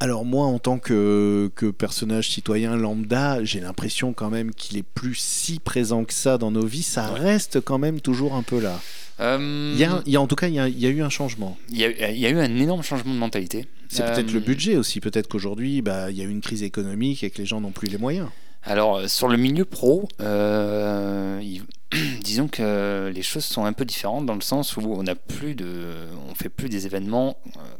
Alors 0.00 0.24
moi, 0.24 0.46
en 0.46 0.58
tant 0.58 0.78
que, 0.78 1.50
personnage 1.76 2.30
citoyen 2.30 2.74
lambda, 2.74 3.44
j'ai 3.44 3.60
l'impression 3.60 4.14
quand 4.14 4.30
même 4.30 4.54
qu'il 4.54 4.78
est 4.78 4.82
plus 4.82 5.16
si 5.16 5.58
présent 5.58 6.04
que 6.04 6.14
ça 6.14 6.38
dans 6.38 6.50
nos 6.50 6.64
vies. 6.64 6.82
Ça 6.82 7.06
reste 7.08 7.60
quand 7.60 7.78
même 7.78 8.00
toujours 8.00 8.34
un 8.34 8.42
peu 8.42 8.60
là. 8.60 8.80
Euh, 9.22 9.72
il, 9.74 10.12
y 10.12 10.16
a, 10.16 10.20
en 10.20 10.26
tout 10.26 10.34
cas, 10.34 10.48
il 10.48 10.54
y 10.54 10.58
a, 10.58 10.90
eu 10.90 11.02
un 11.02 11.08
changement. 11.08 11.56
Il 11.70 11.78
y, 11.78 11.84
a, 11.84 12.30
eu 12.30 12.38
un 12.38 12.56
énorme 12.56 12.82
changement 12.82 13.14
de 13.14 13.18
mentalité. 13.18 13.66
C'est 13.88 14.04
peut-être 14.04 14.32
le 14.32 14.40
euh, 14.40 14.44
budget 14.44 14.76
aussi. 14.76 15.00
Peut-être 15.00 15.28
qu'aujourd'hui, 15.28 15.82
bah, 15.82 16.10
il 16.10 16.16
y 16.16 16.22
a 16.22 16.24
eu 16.24 16.30
une 16.30 16.40
crise 16.40 16.62
économique 16.62 17.22
et 17.22 17.30
que 17.30 17.38
les 17.38 17.46
gens 17.46 17.60
n'ont 17.60 17.70
plus 17.70 17.88
les 17.88 17.98
moyens. 17.98 18.28
Alors, 18.64 18.96
euh, 18.96 19.08
sur 19.08 19.28
le 19.28 19.36
milieu 19.36 19.64
pro, 19.64 20.08
euh, 20.20 21.40
disons 22.22 22.48
que 22.48 23.12
les 23.14 23.22
choses 23.22 23.44
sont 23.44 23.64
un 23.64 23.72
peu 23.72 23.84
différentes 23.84 24.26
dans 24.26 24.34
le 24.34 24.40
sens 24.40 24.76
où 24.76 24.80
on 24.80 25.06
a 25.06 25.14
plus 25.14 25.54
de, 25.54 25.94
on 26.28 26.34
fait 26.34 26.48
plus 26.48 26.68
des 26.68 26.86
événements 26.86 27.36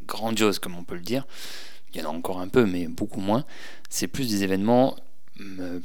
grandioses 0.07 0.59
comme 0.59 0.77
on 0.77 0.85
peut 0.85 0.97
le 0.97 1.01
dire. 1.01 1.27
Il 1.95 2.01
y 2.01 2.05
en 2.05 2.11
a 2.11 2.13
encore 2.13 2.41
un 2.41 2.49
peu, 2.49 2.67
mais 2.67 2.87
beaucoup 2.89 3.21
moins. 3.21 3.45
C'est 3.91 4.07
plus 4.07 4.29
des 4.31 4.45
événements 4.45 4.97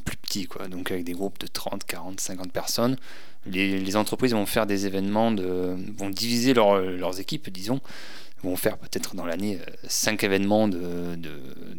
plus 0.05 0.17
petits, 0.17 0.45
quoi. 0.45 0.67
Donc 0.67 0.91
avec 0.91 1.03
des 1.03 1.13
groupes 1.13 1.39
de 1.39 1.47
30, 1.47 1.83
40, 1.85 2.19
50 2.19 2.51
personnes. 2.51 2.97
Les, 3.45 3.95
entreprises 3.95 4.33
vont 4.33 4.45
faire 4.45 4.65
des 4.65 4.85
événements 4.87 5.31
de, 5.31 5.77
vont 5.97 6.09
diviser 6.09 6.53
leurs 6.53 7.19
équipes, 7.19 7.49
disons, 7.49 7.79
vont 8.43 8.55
faire 8.55 8.77
peut-être 8.77 9.15
dans 9.15 9.25
l'année 9.25 9.59
5 9.87 10.21
euh, 10.21 10.25
événements 10.25 10.67
de, 10.67 11.17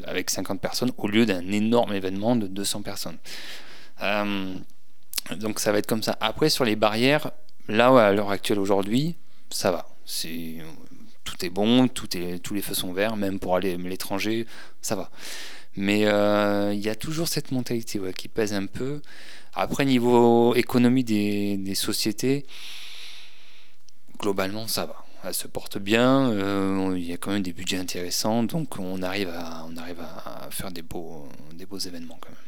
avec 0.05 0.31
50 0.31 0.61
personnes 0.61 0.93
au 0.97 1.09
lieu 1.09 1.27
d'un 1.27 1.47
énorme 1.53 1.93
événement 1.93 2.37
de 2.37 2.47
200 2.47 2.83
personnes. 2.83 3.19
Euh, 4.03 4.55
donc 5.37 5.61
ça 5.61 5.73
va 5.73 5.79
être 5.79 5.87
comme 5.87 6.03
ça. 6.03 6.17
Après, 6.21 6.49
sur 6.49 6.65
les 6.65 6.77
barrières, 6.77 7.31
là, 7.69 7.89
à 8.07 8.13
l'heure 8.13 8.31
actuelle 8.31 8.59
aujourd'hui, 8.59 9.17
ça 9.51 9.71
va. 9.71 9.89
C'est 10.05 10.57
tout 11.25 11.45
est 11.45 11.51
bon, 11.51 11.89
tout 11.89 12.17
est, 12.17 12.39
tous 12.39 12.55
les 12.55 12.63
feux 12.63 12.75
sont 12.75 12.93
verts, 12.93 13.17
même 13.17 13.39
pour 13.39 13.55
aller 13.57 13.75
à 13.75 13.77
l'étranger, 13.77 14.47
ça 14.81 14.97
va. 14.97 15.11
Mais 15.79 16.07
euh, 16.07 16.75
il 16.75 16.81
y 16.81 16.89
a 16.89 16.97
toujours 16.97 17.29
cette 17.29 17.53
mentalité 17.53 18.01
qui 18.17 18.27
pèse 18.27 18.53
un 18.53 18.67
peu. 18.67 19.01
Après, 19.55 19.85
niveau 19.85 20.55
économie 20.57 21.05
des, 21.05 21.57
des 21.57 21.77
sociétés, 21.77 22.47
globalement, 24.19 24.67
ça 24.67 24.87
va 24.87 25.05
elle 25.25 25.35
se 25.35 25.49
porte 25.49 25.79
bien, 25.79 26.31
euh, 26.31 26.95
il 26.97 27.05
y 27.05 27.13
a 27.13 27.17
quand 27.17 27.33
même 27.33 27.43
des 27.43 27.53
budgets 27.53 27.77
intéressants, 27.77 28.45
donc 28.45 28.79
on 28.79 29.03
arrive 29.03 29.31
à, 29.31 29.67
on 29.69 29.77
arrive 29.77 30.01
à 30.01 30.49
faire 30.51 30.71
des 30.71 30.83
beaux, 30.83 31.29
des 31.55 31.67
beaux 31.67 31.79
événements 31.79 32.19
quand 32.21 32.29
même. 32.29 32.39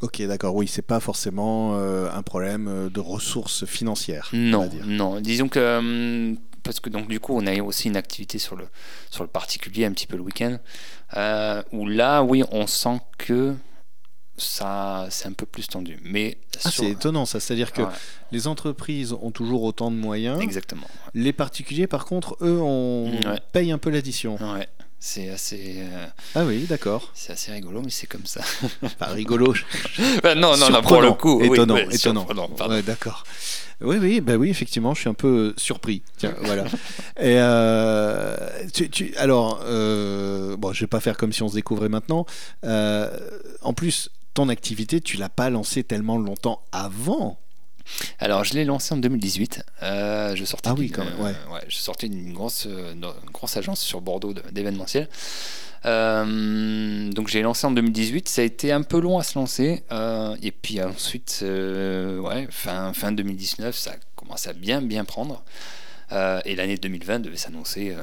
Ok, 0.00 0.22
d'accord. 0.22 0.54
Oui, 0.54 0.68
c'est 0.68 0.82
pas 0.82 1.00
forcément 1.00 1.74
euh, 1.74 2.08
un 2.12 2.22
problème 2.22 2.88
de 2.88 3.00
ressources 3.00 3.66
financières. 3.66 4.30
Non, 4.32 4.70
non. 4.86 5.20
Disons 5.20 5.48
que 5.48 6.36
parce 6.68 6.80
que 6.80 6.90
donc 6.90 7.08
du 7.08 7.18
coup, 7.18 7.34
on 7.34 7.46
a 7.46 7.58
aussi 7.62 7.88
une 7.88 7.96
activité 7.96 8.38
sur 8.38 8.54
le 8.54 8.68
sur 9.10 9.24
le 9.24 9.30
particulier 9.30 9.86
un 9.86 9.92
petit 9.92 10.06
peu 10.06 10.18
le 10.18 10.22
week-end, 10.22 10.58
où 11.72 11.86
là, 11.86 12.22
oui, 12.22 12.44
on 12.52 12.66
sent 12.66 13.00
que 13.16 13.54
ça 14.36 15.06
c'est 15.08 15.26
un 15.26 15.32
peu 15.32 15.46
plus 15.46 15.66
tendu. 15.66 15.98
Mais 16.02 16.36
ah, 16.64 16.70
c'est 16.70 16.90
étonnant 16.90 17.24
ça, 17.24 17.40
c'est-à-dire 17.40 17.72
que 17.72 17.80
les 18.32 18.46
entreprises 18.48 19.14
ont 19.14 19.30
toujours 19.30 19.62
autant 19.62 19.90
de 19.90 19.96
moyens. 19.96 20.42
Exactement. 20.42 20.86
Les 21.14 21.32
particuliers, 21.32 21.86
par 21.86 22.04
contre, 22.04 22.36
eux, 22.42 22.60
on 22.60 23.18
paye 23.52 23.72
un 23.72 23.78
peu 23.78 23.88
l'addition. 23.88 24.36
Ouais. 24.36 24.68
C'est 25.00 25.28
assez. 25.28 25.76
Euh, 25.78 26.06
ah 26.34 26.44
oui, 26.44 26.66
d'accord. 26.68 27.10
C'est 27.14 27.32
assez 27.32 27.52
rigolo, 27.52 27.82
mais 27.82 27.90
c'est 27.90 28.08
comme 28.08 28.26
ça. 28.26 28.40
Pas 28.98 29.06
rigolo. 29.06 29.54
non, 30.24 30.56
non, 30.56 30.70
non, 30.70 30.82
pour 30.82 31.00
le 31.00 31.12
coup. 31.12 31.40
Étonnant, 31.40 31.76
étonnant. 31.76 32.26
Ouais, 32.68 32.82
d'accord. 32.82 33.24
Oui, 33.80 33.96
oui, 34.00 34.20
bah 34.20 34.34
oui, 34.34 34.50
effectivement, 34.50 34.94
je 34.94 35.00
suis 35.00 35.08
un 35.08 35.14
peu 35.14 35.54
surpris. 35.56 36.02
Tiens, 36.16 36.34
voilà. 36.42 36.64
Et 37.16 37.36
euh, 37.38 38.36
tu, 38.74 38.90
tu, 38.90 39.14
alors, 39.16 39.60
euh, 39.64 40.56
bon, 40.56 40.72
je 40.72 40.80
vais 40.80 40.88
pas 40.88 41.00
faire 41.00 41.16
comme 41.16 41.32
si 41.32 41.44
on 41.44 41.48
se 41.48 41.54
découvrait 41.54 41.88
maintenant. 41.88 42.26
en 42.64 43.72
plus, 43.74 44.10
ton 44.34 44.48
activité, 44.48 45.00
tu 45.00 45.16
l'as 45.16 45.28
pas 45.28 45.48
lancée 45.48 45.84
tellement 45.84 46.18
longtemps 46.18 46.62
avant. 46.72 47.38
Alors, 48.18 48.44
je 48.44 48.54
l'ai 48.54 48.64
lancé 48.64 48.94
en 48.94 48.98
2018. 48.98 49.64
Euh, 49.82 50.36
je 50.36 50.44
sortais 50.44 50.70
ah 50.70 50.74
oui, 50.76 50.90
quand 50.90 51.04
même, 51.04 51.20
ouais. 51.20 51.34
je 51.68 51.76
sortais 51.76 52.08
d'une 52.08 52.32
grosse, 52.32 52.66
grosse 53.32 53.56
agence 53.56 53.80
sur 53.80 54.00
Bordeaux 54.00 54.34
d'événementiel. 54.52 55.08
Euh, 55.86 57.10
donc 57.12 57.28
j'ai 57.28 57.40
lancé 57.42 57.64
en 57.66 57.70
2018, 57.70 58.28
ça 58.28 58.42
a 58.42 58.44
été 58.44 58.72
un 58.72 58.82
peu 58.82 59.00
long 59.00 59.18
à 59.18 59.22
se 59.22 59.38
lancer, 59.38 59.84
euh, 59.92 60.36
et 60.42 60.50
puis 60.50 60.82
ensuite, 60.82 61.44
ouais, 61.44 62.48
fin, 62.50 62.92
fin 62.92 63.12
2019, 63.12 63.76
ça 63.76 63.92
a 63.92 63.94
commencé 64.16 64.50
à 64.50 64.54
bien 64.54 64.82
bien 64.82 65.04
prendre, 65.04 65.44
et 66.10 66.56
l'année 66.56 66.78
2020 66.78 67.20
devait 67.20 67.36
s'annoncer 67.36 67.94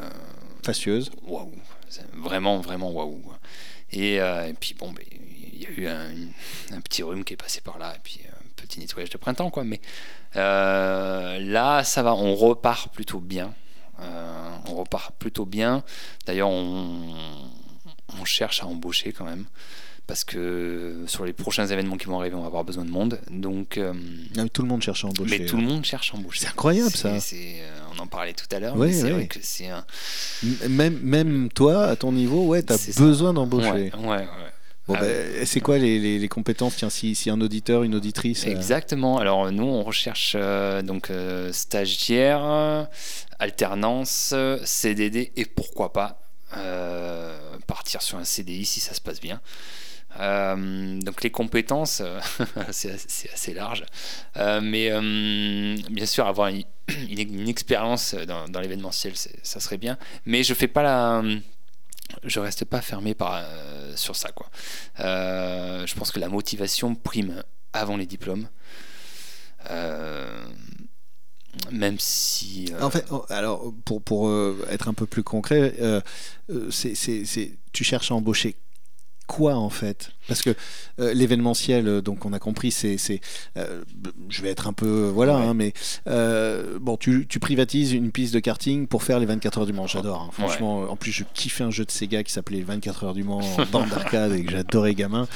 facieuse. 0.63 1.12
Waouh, 1.24 1.51
vraiment 2.13 2.60
vraiment 2.60 2.92
waouh. 2.92 3.22
Et, 3.92 4.15
et, 4.15 4.54
puis 4.60 4.74
bon, 4.74 4.94
ben, 4.94 5.04
il 5.54 5.62
y 5.62 5.65
a 5.65 5.70
eu 5.70 5.88
un, 5.88 6.80
petit 6.82 7.04
rhume 7.04 7.25
qui 7.25 7.34
est 7.34 7.38
passé 7.38 7.60
par 7.62 7.77
là, 7.77 7.94
et 7.96 8.00
puis 8.01 8.22
un 8.65 8.67
petit 8.67 8.79
nettoyage 8.79 9.10
de 9.10 9.17
printemps, 9.17 9.50
quoi. 9.50 9.63
Mais 9.63 9.79
euh, 10.36 11.39
là, 11.39 11.84
ça 11.84 12.03
va, 12.03 12.13
on 12.15 12.36
repart 12.36 12.91
plutôt 12.93 13.19
bien. 13.19 13.53
Euh, 14.01 14.55
on 14.67 14.75
repart 14.75 15.15
plutôt 15.17 15.45
bien. 15.45 15.84
D'ailleurs, 16.25 16.50
on, 16.50 17.05
cherche 18.25 18.63
à 18.63 18.65
embaucher 18.65 19.13
quand 19.13 19.25
même. 19.25 19.45
Parce 20.07 20.24
que 20.24 21.03
sur 21.07 21.25
les 21.25 21.34
prochains 21.34 21.67
événements 21.67 21.98
qui 21.98 22.05
vont 22.05 22.19
arriver, 22.19 22.36
on 22.36 22.41
va 22.41 22.48
avoir 22.48 22.63
besoin 22.63 22.86
de 22.86 22.89
monde. 22.89 23.19
Donc, 23.29 23.77
euh, 23.77 23.93
ah, 24.38 24.48
tout 24.51 24.62
le 24.63 24.67
monde 24.67 24.81
cherche 24.81 25.05
à 25.05 25.07
embaucher. 25.07 25.39
Mais 25.39 25.45
tout 25.45 25.57
le 25.57 25.63
monde 25.63 25.86
cherche 25.86 26.13
à 26.13 26.17
embaucher. 26.17 26.41
C'est 26.41 26.48
incroyable 26.48 26.91
ça. 26.91 27.17
on 27.95 28.00
en 28.00 28.07
parlait 28.07 28.34
tout 28.34 28.48
à 28.51 28.60
l'heure. 28.60 28.75
Oui, 28.77 28.93
c'est 28.93 29.12
vrai 29.12 29.27
que 29.27 29.39
c'est 29.41 29.67
un... 29.67 29.86
même, 30.69 31.00
même 31.01 31.50
toi, 31.50 31.86
à 31.86 31.95
ton 31.95 32.12
niveau, 32.12 32.45
ouais, 32.48 32.63
tu 32.63 32.74
as 32.74 33.00
besoin 33.00 33.34
d'embaucher. 33.34 33.91
Ouais, 33.95 34.07
ouais, 34.07 34.27
Bon, 34.88 34.94
ah 34.96 35.01
ben, 35.01 35.46
c'est 35.46 35.62
quoi 35.62 35.80
les, 35.80 36.20
les, 36.20 36.27
compétences 36.27 36.75
Tiens, 36.75 36.92
si, 36.92 37.15
si, 37.15 37.32
un 37.32 37.42
auditeur, 37.42 37.82
une 37.84 37.96
auditrice. 37.96 38.46
Euh, 38.46 38.51
Exactement. 38.51 39.18
Alors 39.18 39.51
nous, 39.51 39.63
on 39.63 39.84
recherche 39.84 40.36
euh, 40.36 40.84
donc 40.84 41.10
euh, 41.10 41.51
stagiaire, 41.51 42.88
alternance, 43.39 44.36
CDD 44.63 45.32
et 45.36 45.46
pourquoi 45.46 45.92
pas 45.92 46.22
partir 47.68 48.01
sur 48.01 48.18
un 48.18 48.24
CDI 48.24 48.65
si 48.65 48.80
ça 48.80 48.94
se 48.94 49.01
passe 49.01 49.20
bien. 49.20 49.42
donc 50.18 51.24
les 51.24 51.32
compétences, 51.32 52.04
c'est 52.70 52.92
assez, 53.34 53.54
large, 53.54 53.84
mais 54.62 54.92
bien 55.89 56.06
sûr 56.06 56.27
avoir 56.27 56.50
une, 56.50 56.63
une, 57.10 57.50
expérience 57.50 58.13
dans, 58.13 58.48
dans 58.48 58.60
l'événementiel, 58.62 59.13
ça 59.15 59.60
serait 59.60 59.77
bien. 59.77 59.98
Mais 60.25 60.44
je 60.44 60.54
fais 60.54 60.68
pas 60.68 60.84
la 60.84 61.24
je 62.24 62.39
reste 62.39 62.65
pas 62.65 62.81
fermé 62.81 63.15
euh, 63.19 63.95
sur 63.95 64.15
ça. 64.15 64.31
Quoi. 64.31 64.50
Euh, 65.00 65.85
je 65.85 65.95
pense 65.95 66.12
que 66.12 66.19
la 66.19 66.29
motivation 66.29 66.95
prime 66.95 67.43
avant 67.74 67.97
les 67.97 68.05
diplômes. 68.05 68.47
même 71.71 72.00
si. 72.00 72.71
En 72.81 72.89
fait, 72.89 73.05
oh, 73.12 73.25
alors 73.29 73.74
pour, 73.85 74.01
pour 74.01 74.31
être 74.69 74.88
un 74.88 74.93
peu 74.93 75.05
plus 75.05 75.24
concret, 75.24 75.75
c'est, 76.69 77.57
tu 77.74 77.83
cherches 77.83 78.12
à 78.12 78.15
embaucher 78.15 78.57
quoi 79.27 79.55
en 79.55 79.70
fait? 79.70 80.12
Parce 80.27 80.41
que 80.41 80.55
euh, 81.00 81.13
l'événementiel, 81.13 81.88
euh, 81.88 82.01
donc 82.01 82.25
on 82.25 82.34
a 82.34 82.39
compris, 82.39 82.72
c'est, 82.72 82.98
euh, 83.58 83.84
je 84.29 84.41
vais 84.41 84.50
être 84.50 84.67
un 84.67 84.74
peu, 84.74 85.10
voilà, 85.13 85.36
hein, 85.38 85.53
mais 85.53 85.74
bon, 86.79 86.98
tu, 86.98 87.27
tu, 87.27 87.39
privatises 87.39 87.91
une 87.91 88.12
piste 88.12 88.34
de 88.34 88.39
karting 88.39 88.88
pour 88.88 89.03
faire 89.03 89.20
les 89.20 89.25
24 89.25 89.60
heures 89.60 89.65
du 89.65 89.74
Mans. 89.74 89.88
J'adore. 89.88 90.22
Hein. 90.22 90.29
franchement, 90.32 90.82
en 90.89 90.96
plus, 90.96 91.12
je 91.12 91.24
kiffais 91.34 91.63
un 91.63 91.72
jeu 91.72 91.86
de 91.86 91.91
Sega 91.91 92.24
qui 92.24 92.32
s'appelait 92.32 92.62
24 92.62 93.03
heures 93.03 93.13
du 93.13 93.24
Mans 93.24 93.39
en 93.39 93.65
bande 93.72 93.89
d'arcade 93.89 94.34
et 94.34 94.44
que 94.44 94.51
j'adorais 94.51 94.96
gamin. 94.96 95.27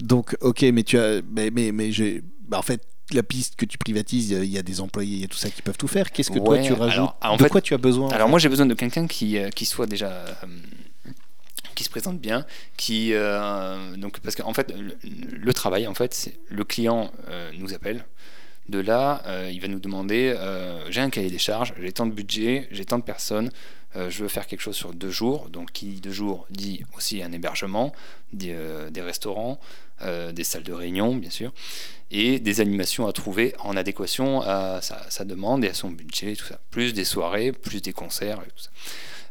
donc, 0.00 0.36
ok, 0.40 0.62
mais 0.72 0.82
tu 0.82 0.98
as, 0.98 1.22
mais 1.30 1.50
mais, 1.50 1.72
mais 1.72 1.92
j'ai, 1.92 2.22
bah, 2.48 2.58
en 2.58 2.62
fait 2.62 2.82
la 3.12 3.22
piste 3.22 3.54
que 3.54 3.64
tu 3.64 3.78
privatises, 3.78 4.30
il 4.30 4.50
y 4.50 4.58
a 4.58 4.62
des 4.62 4.80
employés, 4.80 5.14
il 5.14 5.20
y 5.20 5.24
a 5.24 5.28
tout 5.28 5.36
ça 5.36 5.48
qui 5.48 5.62
peuvent 5.62 5.78
tout 5.78 5.86
faire. 5.86 6.10
Qu'est-ce 6.10 6.30
que 6.30 6.40
toi 6.40 6.58
tu 6.58 6.72
rajoutes? 6.72 7.10
De 7.38 7.48
quoi 7.48 7.60
tu 7.60 7.74
as 7.74 7.78
besoin 7.78 8.10
Alors 8.10 8.28
moi 8.28 8.38
j'ai 8.38 8.48
besoin 8.48 8.66
de 8.66 8.74
quelqu'un 8.74 9.06
qui, 9.06 9.38
qui 9.54 9.64
soit 9.64 9.86
déjà 9.86 10.24
qui 11.74 11.84
se 11.84 11.90
présente 11.90 12.20
bien, 12.20 12.46
qui 12.76 13.12
euh, 13.12 13.96
donc 13.96 14.20
parce 14.20 14.34
qu'en 14.36 14.54
fait 14.54 14.72
le, 15.02 15.54
travail 15.54 15.86
en 15.86 15.94
fait 15.94 16.32
le 16.48 16.64
client 16.64 17.10
euh, 17.28 17.50
nous 17.58 17.74
appelle. 17.74 18.04
De 18.68 18.80
là, 18.80 19.22
euh, 19.26 19.48
il 19.52 19.60
va 19.60 19.68
nous 19.68 19.78
demander 19.78 20.34
j'ai 20.90 21.00
un 21.00 21.08
cahier 21.08 21.30
des 21.30 21.38
charges, 21.38 21.72
j'ai 21.80 21.92
tant 21.92 22.04
de 22.04 22.10
budget, 22.10 22.66
j'ai 22.72 22.84
tant 22.84 22.98
de 22.98 23.04
personnes, 23.04 23.50
je 23.94 24.22
veux 24.22 24.28
faire 24.28 24.48
quelque 24.48 24.60
chose 24.60 24.74
sur 24.74 24.92
deux 24.92 25.10
jours. 25.10 25.48
Donc 25.50 25.70
qui 25.70 26.00
deux 26.00 26.10
jours 26.10 26.46
dit 26.50 26.84
aussi 26.96 27.22
un 27.22 27.30
hébergement, 27.30 27.92
des, 28.32 28.56
des 28.90 29.02
restaurants, 29.02 29.60
des 30.00 30.42
salles 30.42 30.64
de 30.64 30.72
réunion 30.72 31.14
bien 31.14 31.30
sûr, 31.30 31.52
et 32.10 32.40
des 32.40 32.60
animations 32.60 33.06
à 33.06 33.12
trouver 33.12 33.54
en 33.60 33.76
adéquation 33.76 34.42
à 34.42 34.80
sa, 34.82 35.08
sa, 35.10 35.24
demande 35.24 35.64
et 35.64 35.68
à 35.68 35.74
son 35.74 35.90
budget, 35.90 36.34
tout 36.34 36.46
ça. 36.46 36.58
Plus 36.72 36.92
des 36.92 37.04
soirées, 37.04 37.52
plus 37.52 37.80
des 37.80 37.92
concerts 37.92 38.40
et 38.44 38.48
tout 38.48 38.64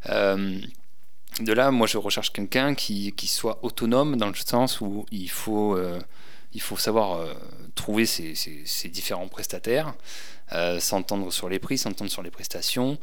ça 0.07 0.37
de 1.39 1.53
là, 1.53 1.71
moi, 1.71 1.87
je 1.87 1.97
recherche 1.97 2.31
quelqu'un 2.31 2.75
qui, 2.75 3.13
soit 3.27 3.59
autonome 3.63 4.15
dans 4.15 4.27
le 4.27 4.35
sens 4.35 4.79
où 4.81 5.05
il 5.11 5.29
faut, 5.29 5.75
euh, 5.75 5.99
il 6.53 6.61
faut 6.61 6.77
savoir 6.77 7.19
euh, 7.19 7.33
trouver 7.75 8.05
ses, 8.05 8.89
différents 8.89 9.27
prestataires, 9.27 9.93
euh, 10.53 10.79
s'entendre 10.79 11.31
sur 11.31 11.49
les 11.49 11.59
prix, 11.59 11.77
s'entendre 11.77 12.09
sur 12.09 12.23
les 12.23 12.31
prestations. 12.31 12.97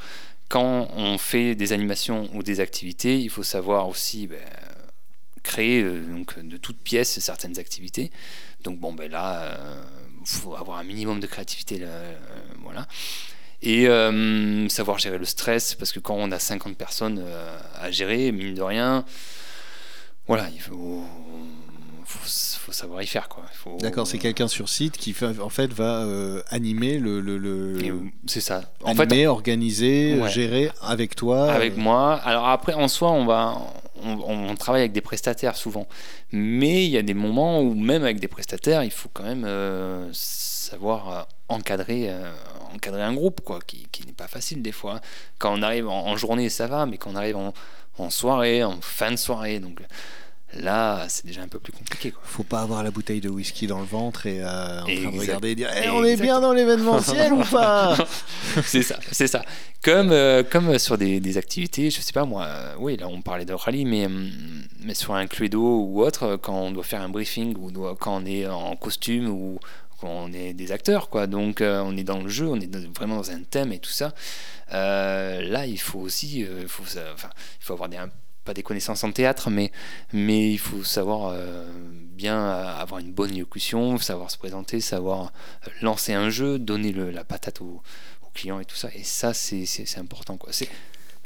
Quand 0.48 0.88
on 0.96 1.18
fait 1.18 1.54
des 1.54 1.72
animations 1.72 2.28
ou 2.34 2.42
des 2.42 2.60
activités, 2.60 3.20
il 3.20 3.30
faut 3.30 3.42
savoir 3.42 3.88
aussi 3.88 4.26
ben, 4.26 4.38
créer 5.42 5.82
donc, 5.82 6.38
de 6.38 6.56
toutes 6.56 6.78
pièces 6.78 7.18
certaines 7.20 7.58
activités. 7.58 8.10
Donc 8.62 8.78
bon, 8.78 8.92
ben 8.92 9.10
là, 9.10 9.58
il 10.20 10.26
faut 10.26 10.54
avoir 10.54 10.78
un 10.78 10.84
minimum 10.84 11.20
de 11.20 11.26
créativité. 11.26 11.78
Là, 11.78 11.88
voilà. 12.62 12.86
Et 13.62 13.86
euh, 13.86 14.68
savoir 14.68 14.98
gérer 14.98 15.18
le 15.18 15.24
stress, 15.24 15.74
parce 15.76 15.92
que 15.92 16.00
quand 16.00 16.16
on 16.18 16.32
a 16.32 16.38
50 16.38 16.76
personnes 16.76 17.22
euh, 17.24 17.58
à 17.80 17.92
gérer, 17.92 18.32
mine 18.32 18.54
de 18.54 18.62
rien, 18.62 19.04
voilà, 20.26 20.48
il 20.52 20.60
faut, 20.60 21.04
faut, 22.04 22.72
savoir 22.72 23.02
y 23.02 23.06
faire. 23.06 23.28
quoi. 23.28 23.44
D'accord, 23.78 24.08
c'est 24.08 24.18
quelqu'un 24.18 24.48
sur 24.48 24.68
site 24.68 24.96
qui 24.96 25.14
en 25.40 25.48
fait 25.48 25.72
va 25.72 26.02
euh, 26.02 26.42
animer 26.50 26.98
le. 26.98 27.20
le, 27.20 27.76
c'est 28.26 28.40
ça. 28.40 28.62
En 28.82 28.98
animer, 28.98 29.22
fait, 29.22 29.26
organiser, 29.26 30.20
gérer 30.28 30.72
avec 30.80 31.14
toi. 31.14 31.52
Avec 31.52 31.76
moi. 31.76 32.14
Alors 32.24 32.48
après, 32.48 32.74
en 32.74 32.88
soi, 32.88 33.12
on 33.12 33.26
va. 33.26 33.58
On, 34.04 34.56
travaille 34.56 34.80
avec 34.80 34.92
des 34.92 35.00
prestataires 35.00 35.54
souvent, 35.54 35.86
mais 36.32 36.84
il 36.84 36.90
y 36.90 36.98
a 36.98 37.02
des 37.02 37.14
moments 37.14 37.60
où 37.60 37.74
même 37.74 38.02
avec 38.02 38.18
des 38.18 38.26
prestataires, 38.26 38.82
il 38.82 38.90
faut 38.90 39.08
quand 39.12 39.22
même 39.22 39.46
savoir 40.62 41.28
encadrer, 41.48 42.10
encadrer 42.74 43.02
un 43.02 43.14
groupe, 43.14 43.40
quoi, 43.40 43.60
qui, 43.66 43.86
qui 43.92 44.06
n'est 44.06 44.12
pas 44.12 44.28
facile 44.28 44.62
des 44.62 44.72
fois. 44.72 45.00
Quand 45.38 45.52
on 45.58 45.62
arrive 45.62 45.88
en, 45.88 46.16
journée, 46.16 46.48
ça 46.48 46.66
va, 46.66 46.86
mais 46.86 46.98
quand 46.98 47.10
on 47.12 47.16
arrive 47.16 47.36
en, 47.36 47.52
en, 47.98 48.10
soirée, 48.10 48.64
en 48.64 48.80
fin 48.80 49.10
de 49.10 49.16
soirée, 49.16 49.60
donc 49.60 49.80
là, 50.58 51.06
c'est 51.08 51.26
déjà 51.26 51.42
un 51.42 51.48
peu 51.48 51.58
plus 51.58 51.72
compliqué. 51.72 52.10
Quoi. 52.10 52.22
Faut 52.24 52.42
pas 52.42 52.60
avoir 52.60 52.82
la 52.82 52.90
bouteille 52.90 53.20
de 53.20 53.28
whisky 53.28 53.66
dans 53.66 53.80
le 53.80 53.86
ventre 53.86 54.26
et 54.26 54.40
euh, 54.40 54.82
en 54.82 54.84
train 54.84 55.12
de 55.12 55.18
regarder 55.18 55.50
et 55.50 55.54
dire 55.54 55.70
eh, 55.82 55.88
on 55.90 56.04
est 56.04 56.16
bien 56.16 56.40
dans 56.40 56.52
l'événementiel 56.52 57.32
ou 57.32 57.44
pas? 57.44 57.96
C'est 58.64 58.82
ça, 58.82 58.98
c'est 59.10 59.28
ça. 59.28 59.44
Comme, 59.82 60.12
euh, 60.12 60.42
comme 60.48 60.78
sur 60.78 60.98
des, 60.98 61.20
des, 61.20 61.38
activités, 61.38 61.90
je 61.90 62.00
sais 62.00 62.12
pas 62.12 62.24
moi, 62.24 62.44
euh, 62.44 62.74
oui, 62.78 62.96
là 62.96 63.08
on 63.08 63.22
parlait 63.22 63.44
de 63.44 63.54
rallye, 63.54 63.84
mais, 63.84 64.06
hum, 64.06 64.30
mais 64.80 64.94
sur 64.94 65.14
un 65.14 65.26
Cluedo 65.26 65.60
ou 65.60 66.02
autre, 66.02 66.36
quand 66.36 66.54
on 66.54 66.70
doit 66.70 66.84
faire 66.84 67.00
un 67.00 67.08
briefing 67.08 67.56
ou 67.56 67.70
quand 67.98 68.22
on 68.22 68.26
est 68.26 68.46
en 68.46 68.76
costume 68.76 69.28
ou 69.28 69.58
on 70.08 70.32
est 70.32 70.52
des 70.52 70.72
acteurs, 70.72 71.08
quoi. 71.08 71.26
Donc 71.26 71.60
euh, 71.60 71.82
on 71.84 71.96
est 71.96 72.04
dans 72.04 72.20
le 72.20 72.28
jeu, 72.28 72.46
on 72.48 72.60
est 72.60 72.74
vraiment 72.96 73.16
dans 73.16 73.30
un 73.30 73.42
thème 73.42 73.72
et 73.72 73.78
tout 73.78 73.90
ça. 73.90 74.14
Euh, 74.72 75.42
là, 75.42 75.66
il 75.66 75.80
faut 75.80 76.00
aussi, 76.00 76.44
euh, 76.44 76.66
faut, 76.66 76.84
il 76.84 77.64
faut 77.64 77.72
avoir 77.72 77.88
des, 77.88 77.98
pas 78.44 78.54
des 78.54 78.62
connaissances 78.62 79.04
en 79.04 79.12
théâtre, 79.12 79.50
mais, 79.50 79.70
mais 80.12 80.52
il 80.52 80.58
faut 80.58 80.82
savoir 80.84 81.36
bien 82.14 82.50
avoir 82.50 83.00
une 83.00 83.12
bonne 83.12 83.34
élocution, 83.34 83.98
savoir 83.98 84.30
se 84.30 84.38
présenter, 84.38 84.80
savoir 84.80 85.32
lancer 85.80 86.12
un 86.12 86.30
jeu, 86.30 86.58
donner 86.58 86.92
le, 86.92 87.10
la 87.10 87.24
patate 87.24 87.60
au, 87.60 87.82
client 88.34 88.60
et 88.60 88.64
tout 88.64 88.76
ça. 88.76 88.88
Et 88.94 89.04
ça, 89.04 89.34
c'est 89.34 89.98
important, 89.98 90.38
quoi. 90.38 90.54
C'est 90.54 90.70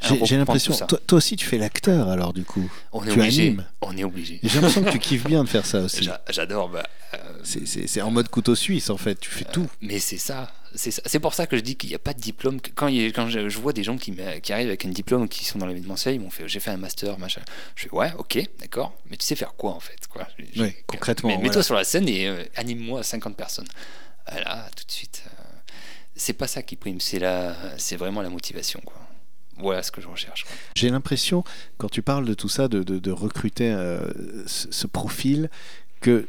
j'ai 0.03 0.37
l'impression, 0.37 0.75
toi, 0.87 0.99
toi, 1.07 1.19
aussi 1.19 1.37
tu 1.37 1.47
fais 1.47 1.59
l'acteur 1.59 2.09
alors 2.09 2.33
du 2.33 2.45
coup. 2.45 2.71
On 2.93 3.05
est 3.07 3.13
obligé. 3.13 3.57
On 3.81 3.97
est 3.97 4.05
obligé. 4.05 4.41
J'ai 4.43 4.55
l'impression 4.61 4.83
que 4.83 4.91
tu 4.91 4.99
kiffes 4.99 5.25
bien 5.25 5.45
de 5.45 5.49
faire 5.49 5.67
ça 5.67 5.81
aussi. 5.85 6.09
J'adore. 6.29 6.69
Bah, 6.69 6.87
euh, 7.15 7.19
c'est 7.43 8.03
en 8.03 8.11
mode 8.11 8.29
couteau 8.29 8.55
suisse 8.55 8.91
en 8.91 8.97
fait, 8.97 9.19
tu 9.19 9.31
fais 9.31 9.45
tout. 9.45 9.63
Euh, 9.63 9.79
mais 9.81 9.99
c'est 9.99 10.19
ça. 10.19 10.53
C'est 10.75 11.21
pour 11.21 11.33
ça 11.33 11.47
que 11.47 11.57
je 11.57 11.63
dis 11.63 11.77
qu'il 11.77 11.89
n'y 11.89 11.95
a 11.95 11.99
pas 11.99 12.13
de 12.13 12.21
diplôme. 12.21 12.61
Quand, 12.75 12.89
il, 12.89 13.11
quand 13.15 13.31
je, 13.31 13.59
vois 13.59 13.73
des 13.73 13.83
gens 13.83 13.97
qui, 13.97 14.15
qui, 14.43 14.53
arrivent 14.53 14.69
avec 14.69 14.85
un 14.85 14.91
diplôme 14.91 15.27
qui 15.27 15.47
sont 15.47 15.59
dans 15.59 15.65
l'événementiel, 15.65 16.15
ils 16.15 16.21
m'ont 16.21 16.29
fait 16.29 16.47
j'ai 16.49 16.61
fait 16.61 16.71
un 16.71 16.77
master, 16.77 17.19
machin. 17.19 17.41
Je 17.75 17.85
fais 17.85 17.91
ouais, 17.93 18.13
ok, 18.19 18.39
d'accord, 18.61 18.95
mais 19.09 19.17
tu 19.17 19.25
sais 19.25 19.37
faire 19.37 19.55
quoi 19.55 19.71
en 19.71 19.81
fait 19.81 20.07
quoi? 20.11 20.29
Oui, 20.59 20.75
concrètement. 20.87 21.31
Mais 21.31 21.39
mets-toi 21.39 21.63
sur 21.63 21.75
la 21.75 21.85
scène 21.85 22.09
et 22.09 22.29
euh, 22.29 22.45
anime-moi 22.57 23.03
50 23.03 23.37
personnes. 23.37 23.69
Là, 24.31 24.69
tout 24.77 24.85
de 24.85 24.93
suite, 24.93 25.23
c'est 26.15 26.35
pas 26.35 26.49
ça 26.49 26.63
qui 26.63 26.77
prime, 26.77 27.01
c'est 27.01 27.97
vraiment 27.97 28.21
la 28.21 28.29
motivation 28.29 28.81
quoi 28.85 29.06
voilà 29.59 29.83
ce 29.83 29.91
que 29.91 30.01
je 30.01 30.09
recherche. 30.09 30.45
J'ai 30.75 30.91
l'impression, 30.91 31.45
quand 31.79 31.89
tu 31.89 32.03
parles 32.03 32.27
de 32.27 32.35
tout 32.35 32.49
ça, 32.49 32.69
de, 32.69 32.83
de, 32.83 33.11
recruter 33.11 33.71
euh, 33.71 34.01
ce, 34.47 34.87
profil, 34.87 35.51
que 36.01 36.27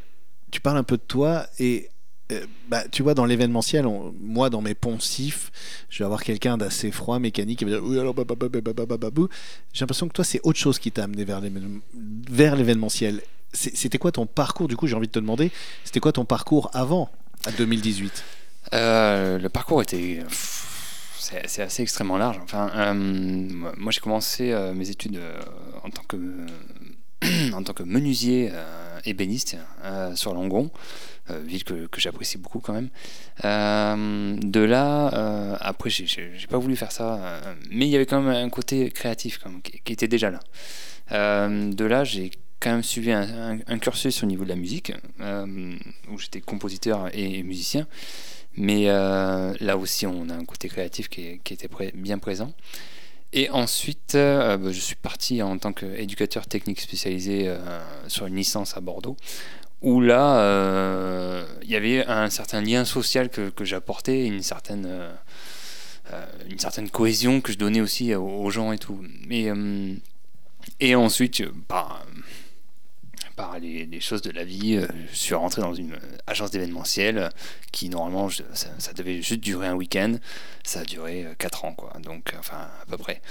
tu 0.51 0.61
parles 0.61 0.77
un 0.77 0.83
peu 0.83 0.97
de 0.97 1.01
toi 1.01 1.45
et 1.59 1.89
euh, 2.31 2.45
bah, 2.67 2.83
tu 2.89 3.03
vois, 3.03 3.13
dans 3.13 3.25
l'événementiel, 3.25 3.85
moi, 4.19 4.49
dans 4.49 4.61
mes 4.61 4.73
poncifs, 4.73 5.51
je 5.89 5.99
vais 5.99 6.05
avoir 6.05 6.23
quelqu'un 6.23 6.57
d'assez 6.57 6.91
froid, 6.91 7.19
mécanique, 7.19 7.59
qui 7.59 7.65
va 7.65 7.71
dire 7.71 7.83
oui, 7.83 7.99
alors, 7.99 8.13
j'ai 8.15 9.81
l'impression 9.81 10.07
que 10.07 10.13
toi, 10.13 10.25
c'est 10.25 10.41
autre 10.43 10.59
chose 10.59 10.79
qui 10.79 10.91
t'a 10.91 11.03
amené 11.03 11.25
vers 11.25 12.55
l'événementiel. 12.55 13.21
C'était 13.53 13.97
quoi 13.97 14.11
ton 14.11 14.25
parcours? 14.25 14.67
Du 14.67 14.75
coup, 14.75 14.87
j'ai 14.87 14.95
envie 14.95 15.07
de 15.07 15.11
te 15.11 15.19
demander, 15.19 15.51
c'était 15.83 16.01
quoi 16.01 16.11
ton 16.11 16.25
parcours 16.25 16.69
avant, 16.73 17.09
à 17.45 17.51
2018 17.51 18.23
euh, 18.73 19.39
Le 19.39 19.49
parcours 19.49 19.81
était 19.81 20.19
c'est 21.19 21.61
assez 21.61 21.83
extrêmement 21.83 22.17
large. 22.17 22.39
Enfin, 22.43 22.69
euh, 22.75 22.93
moi, 22.93 23.91
j'ai 23.91 23.99
commencé 23.99 24.51
euh, 24.51 24.73
mes 24.73 24.89
études 24.89 25.17
euh, 25.17 25.39
en 25.83 25.89
tant 25.89 26.03
que 26.03 26.17
en 27.53 27.63
menuisier 27.85 28.51
ébéniste 29.05 29.57
sur 30.13 30.33
Langon, 30.35 30.69
ville 31.45 31.63
que, 31.63 31.87
j'apprécie 31.97 32.37
beaucoup 32.37 32.59
quand 32.59 32.73
même. 32.73 32.89
de 33.43 34.59
là, 34.59 35.57
après, 35.59 35.89
j'ai 35.89 36.47
pas 36.47 36.59
voulu 36.59 36.75
faire 36.75 36.91
ça, 36.91 37.41
mais 37.71 37.87
il 37.87 37.89
y 37.89 37.95
avait 37.95 38.05
quand 38.05 38.21
même 38.21 38.35
un 38.35 38.49
côté 38.49 38.91
créatif 38.91 39.39
qui, 39.83 39.93
était 39.93 40.07
déjà 40.07 40.29
là. 40.29 40.39
de 41.09 41.85
là, 41.85 42.03
j'ai 42.03 42.29
quand 42.59 42.69
même 42.69 42.83
suivi 42.83 43.11
un, 43.11 43.79
cursus 43.79 44.21
au 44.21 44.27
niveau 44.27 44.43
de 44.43 44.49
la 44.49 44.55
musique, 44.55 44.93
où 45.19 46.19
j'étais 46.19 46.41
compositeur 46.41 47.09
et 47.13 47.41
musicien. 47.41 47.87
Mais 48.57 48.85
euh, 48.87 49.53
là 49.59 49.77
aussi, 49.77 50.07
on 50.07 50.29
a 50.29 50.33
un 50.33 50.43
côté 50.43 50.67
créatif 50.67 51.09
qui, 51.09 51.39
était 51.49 51.69
bien 51.93 52.17
présent. 52.17 52.53
Et 53.31 53.49
ensuite, 53.51 54.15
euh, 54.15 54.57
bah, 54.57 54.71
je 54.71 54.79
suis 54.79 54.95
parti 54.95 55.43
en 55.43 55.57
tant 55.59 55.73
qu'éducateur 55.73 56.47
technique 56.47 56.81
spécialisé 56.81 57.47
euh, 57.47 57.57
sur 58.07 58.25
une 58.25 58.35
licence 58.35 58.75
à 58.75 58.81
Bordeaux, 58.81 59.15
où 59.81 60.01
là, 60.01 61.45
il 61.61 61.69
y 61.69 61.75
avait 61.75 62.03
un 62.07 62.31
certain 62.31 62.61
lien 62.61 62.83
social 62.83 63.29
que, 63.29 63.51
j'apportais, 63.63 64.25
une 64.25 64.41
certaine, 64.41 64.89
une 66.49 66.57
certaine 66.57 66.89
cohésion 66.89 67.41
que 67.41 67.51
je 67.51 67.59
donnais 67.59 67.81
aussi 67.81 68.15
aux, 68.15 68.49
gens 68.49 68.71
et 68.71 68.79
tout. 68.79 68.99
Et, 69.29 69.51
et 70.79 70.95
ensuite, 70.95 71.43
bah, 71.69 72.01
par 73.37 73.57
les, 73.59 73.87
choses 74.01 74.21
de 74.21 74.31
la 74.31 74.43
vie, 74.43 74.75
euh, 74.75 74.87
je 75.13 75.15
suis 75.15 75.35
rentré 75.35 75.61
dans 75.61 75.73
une 75.73 75.95
agence 76.25 76.51
d'événementiel 76.51 77.29
qui 77.71 77.87
normalement 77.87 78.29
ça, 78.29 78.93
devait 78.93 79.21
juste 79.21 79.39
durer 79.39 79.67
un 79.67 79.75
week-end, 79.75 80.15
ça 80.63 80.81
a 80.81 80.83
duré 80.83 81.25
4 81.37 81.63
euh, 81.63 81.67
ans 81.67 81.73
quoi, 81.73 81.93
donc 82.03 82.33
enfin 82.37 82.67
à 82.81 82.85
peu 82.89 82.97
près. 82.97 83.21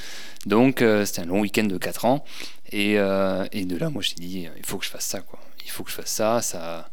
Donc 0.46 0.80
euh, 0.80 1.04
c'était 1.04 1.22
un 1.22 1.26
long 1.26 1.40
week-end 1.40 1.64
de 1.64 1.76
4 1.76 2.04
ans 2.06 2.24
et, 2.72 2.94
de 2.94 3.76
là 3.76 3.90
moi 3.90 4.00
j'ai 4.00 4.14
dit 4.14 4.48
il 4.56 4.64
faut 4.64 4.78
que 4.78 4.84
je 4.86 4.90
fasse 4.90 5.04
ça 5.04 5.20
quoi, 5.20 5.40
il 5.64 5.70
faut 5.70 5.82
que 5.82 5.90
je 5.90 5.96
fasse 5.96 6.12
ça, 6.12 6.88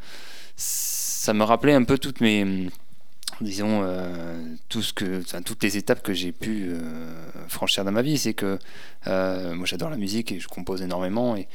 ça 0.57 1.33
me 1.33 1.43
rappelait 1.43 1.73
un 1.73 1.83
peu 1.83 1.97
toutes 1.97 2.19
mes 2.19 2.67
disons, 3.41 3.81
euh, 3.83 4.55
tout 4.69 4.81
ce 4.81 4.93
que, 4.93 5.21
toutes 5.41 5.63
les 5.63 5.77
étapes 5.77 6.01
que 6.01 6.13
j'ai 6.13 6.31
pu 6.31 6.69
euh, 6.69 6.79
franchir 7.47 7.83
dans 7.85 7.91
ma 7.91 8.01
vie. 8.01 8.17
C'est 8.17 8.33
que 8.33 8.59
euh, 9.07 9.55
moi 9.55 9.65
j'adore 9.65 9.89
la 9.89 9.97
musique 9.97 10.31
et 10.31 10.39
je 10.39 10.47
compose 10.47 10.81
énormément. 10.81 11.35
Et 11.35 11.47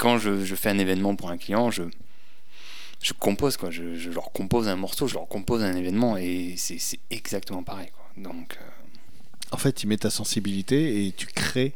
quand 0.00 0.16
je, 0.16 0.44
je, 0.44 0.54
fais 0.54 0.70
un 0.70 0.78
événement 0.78 1.14
pour 1.14 1.30
un 1.30 1.36
client, 1.36 1.70
je, 1.70 1.82
je 3.02 3.12
compose, 3.12 3.58
quoi. 3.58 3.70
Je, 3.70 3.94
je, 3.96 4.10
leur 4.10 4.32
compose 4.32 4.66
un 4.66 4.76
morceau, 4.76 5.06
je 5.06 5.14
leur 5.14 5.28
compose 5.28 5.62
un 5.62 5.76
événement 5.76 6.16
et 6.16 6.54
c'est 6.56 6.80
exactement 7.10 7.62
pareil. 7.62 7.90
Quoi. 7.94 8.06
Donc, 8.16 8.58
En 9.52 9.58
fait, 9.58 9.72
tu 9.72 9.86
mets 9.86 9.98
ta 9.98 10.08
sensibilité 10.08 11.06
et 11.06 11.12
tu 11.12 11.26
crées 11.26 11.74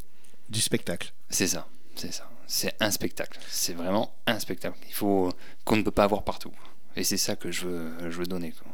du 0.48 0.60
spectacle. 0.60 1.12
C'est 1.28 1.48
ça, 1.48 1.68
c'est 1.96 2.12
ça. 2.12 2.28
C'est 2.46 2.74
un 2.80 2.90
spectacle. 2.90 3.38
C'est 3.48 3.74
vraiment 3.74 4.14
un 4.26 4.38
spectacle. 4.38 4.78
Il 4.88 4.94
faut 4.94 5.30
qu'on 5.64 5.76
ne 5.76 5.82
peut 5.82 5.90
pas 5.90 6.04
avoir 6.04 6.22
partout. 6.22 6.52
Et 6.96 7.04
c'est 7.04 7.16
ça 7.18 7.36
que 7.36 7.50
je 7.50 7.66
veux, 7.66 8.10
je 8.10 8.16
veux 8.16 8.26
donner. 8.26 8.52
Quoi. 8.52 8.72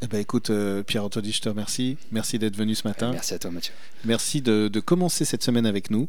Eh 0.00 0.06
ben 0.06 0.18
écoute, 0.18 0.50
euh, 0.50 0.82
Pierre-Antoine, 0.82 1.24
je 1.26 1.40
te 1.40 1.48
remercie. 1.48 1.98
Merci 2.10 2.38
d'être 2.38 2.56
venu 2.56 2.74
ce 2.74 2.88
matin. 2.88 3.12
Merci 3.12 3.34
à 3.34 3.38
toi, 3.38 3.50
Mathieu. 3.50 3.74
Merci 4.04 4.40
de, 4.40 4.68
de 4.68 4.80
commencer 4.80 5.24
cette 5.24 5.42
semaine 5.42 5.66
avec 5.66 5.90
nous. 5.90 6.08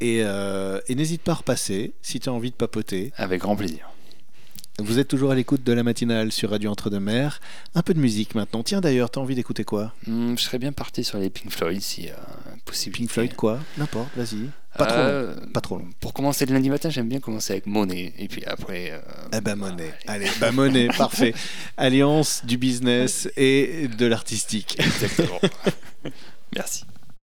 Et, 0.00 0.20
euh, 0.22 0.80
et 0.88 0.94
n'hésite 0.94 1.22
pas 1.22 1.32
à 1.32 1.36
repasser 1.36 1.92
si 2.02 2.20
tu 2.20 2.28
as 2.28 2.32
envie 2.32 2.50
de 2.50 2.56
papoter. 2.56 3.12
Avec 3.16 3.40
grand 3.42 3.56
plaisir. 3.56 3.86
Vous 4.78 4.98
êtes 4.98 5.08
toujours 5.08 5.30
à 5.30 5.34
l'écoute 5.34 5.62
de 5.62 5.74
la 5.74 5.82
matinale 5.82 6.32
sur 6.32 6.48
Radio 6.50 6.70
Entre-deux-Mers. 6.70 7.38
Un 7.74 7.82
peu 7.82 7.92
de 7.92 7.98
musique 8.00 8.34
maintenant. 8.34 8.62
Tiens 8.62 8.80
d'ailleurs, 8.80 9.10
t'as 9.10 9.20
envie 9.20 9.34
d'écouter 9.34 9.62
quoi? 9.62 9.92
Hmm, 10.06 10.36
Je 10.38 10.42
serais 10.42 10.58
bien 10.58 10.72
parti 10.72 11.04
sur 11.04 11.18
les 11.18 11.28
Pink 11.28 11.52
Floyd 11.52 11.82
si 11.82 12.08
euh, 12.08 12.12
possible. 12.64 12.96
Pink 12.96 13.10
Floyd 13.10 13.34
quoi? 13.34 13.60
N'importe, 13.76 14.08
vas-y. 14.16 14.48
Pas 14.78 14.86
trop 14.86 14.96
Euh, 14.98 15.34
long. 15.34 15.46
Pas 15.52 15.60
trop 15.60 15.76
long. 15.78 15.88
Pour 16.00 16.14
commencer 16.14 16.46
le 16.46 16.54
lundi 16.54 16.70
matin, 16.70 16.88
j'aime 16.88 17.08
bien 17.10 17.20
commencer 17.20 17.52
avec 17.52 17.66
Monet. 17.66 18.14
Et 18.16 18.28
puis 18.28 18.42
après. 18.46 18.92
euh, 18.92 19.00
Eh 19.34 19.42
ben 19.42 19.54
voilà, 19.54 19.74
monnaie. 19.74 19.92
allez. 20.06 20.24
Allez, 20.24 20.32
bah 20.40 20.50
monnaie, 20.52 20.88
parfait. 20.96 21.34
Alliance 21.76 22.40
du 22.46 22.56
business 22.56 23.28
et 23.36 23.86
de 23.88 24.06
l'artistique. 24.06 24.76
Exactement. 24.78 25.40
Merci. 26.54 26.84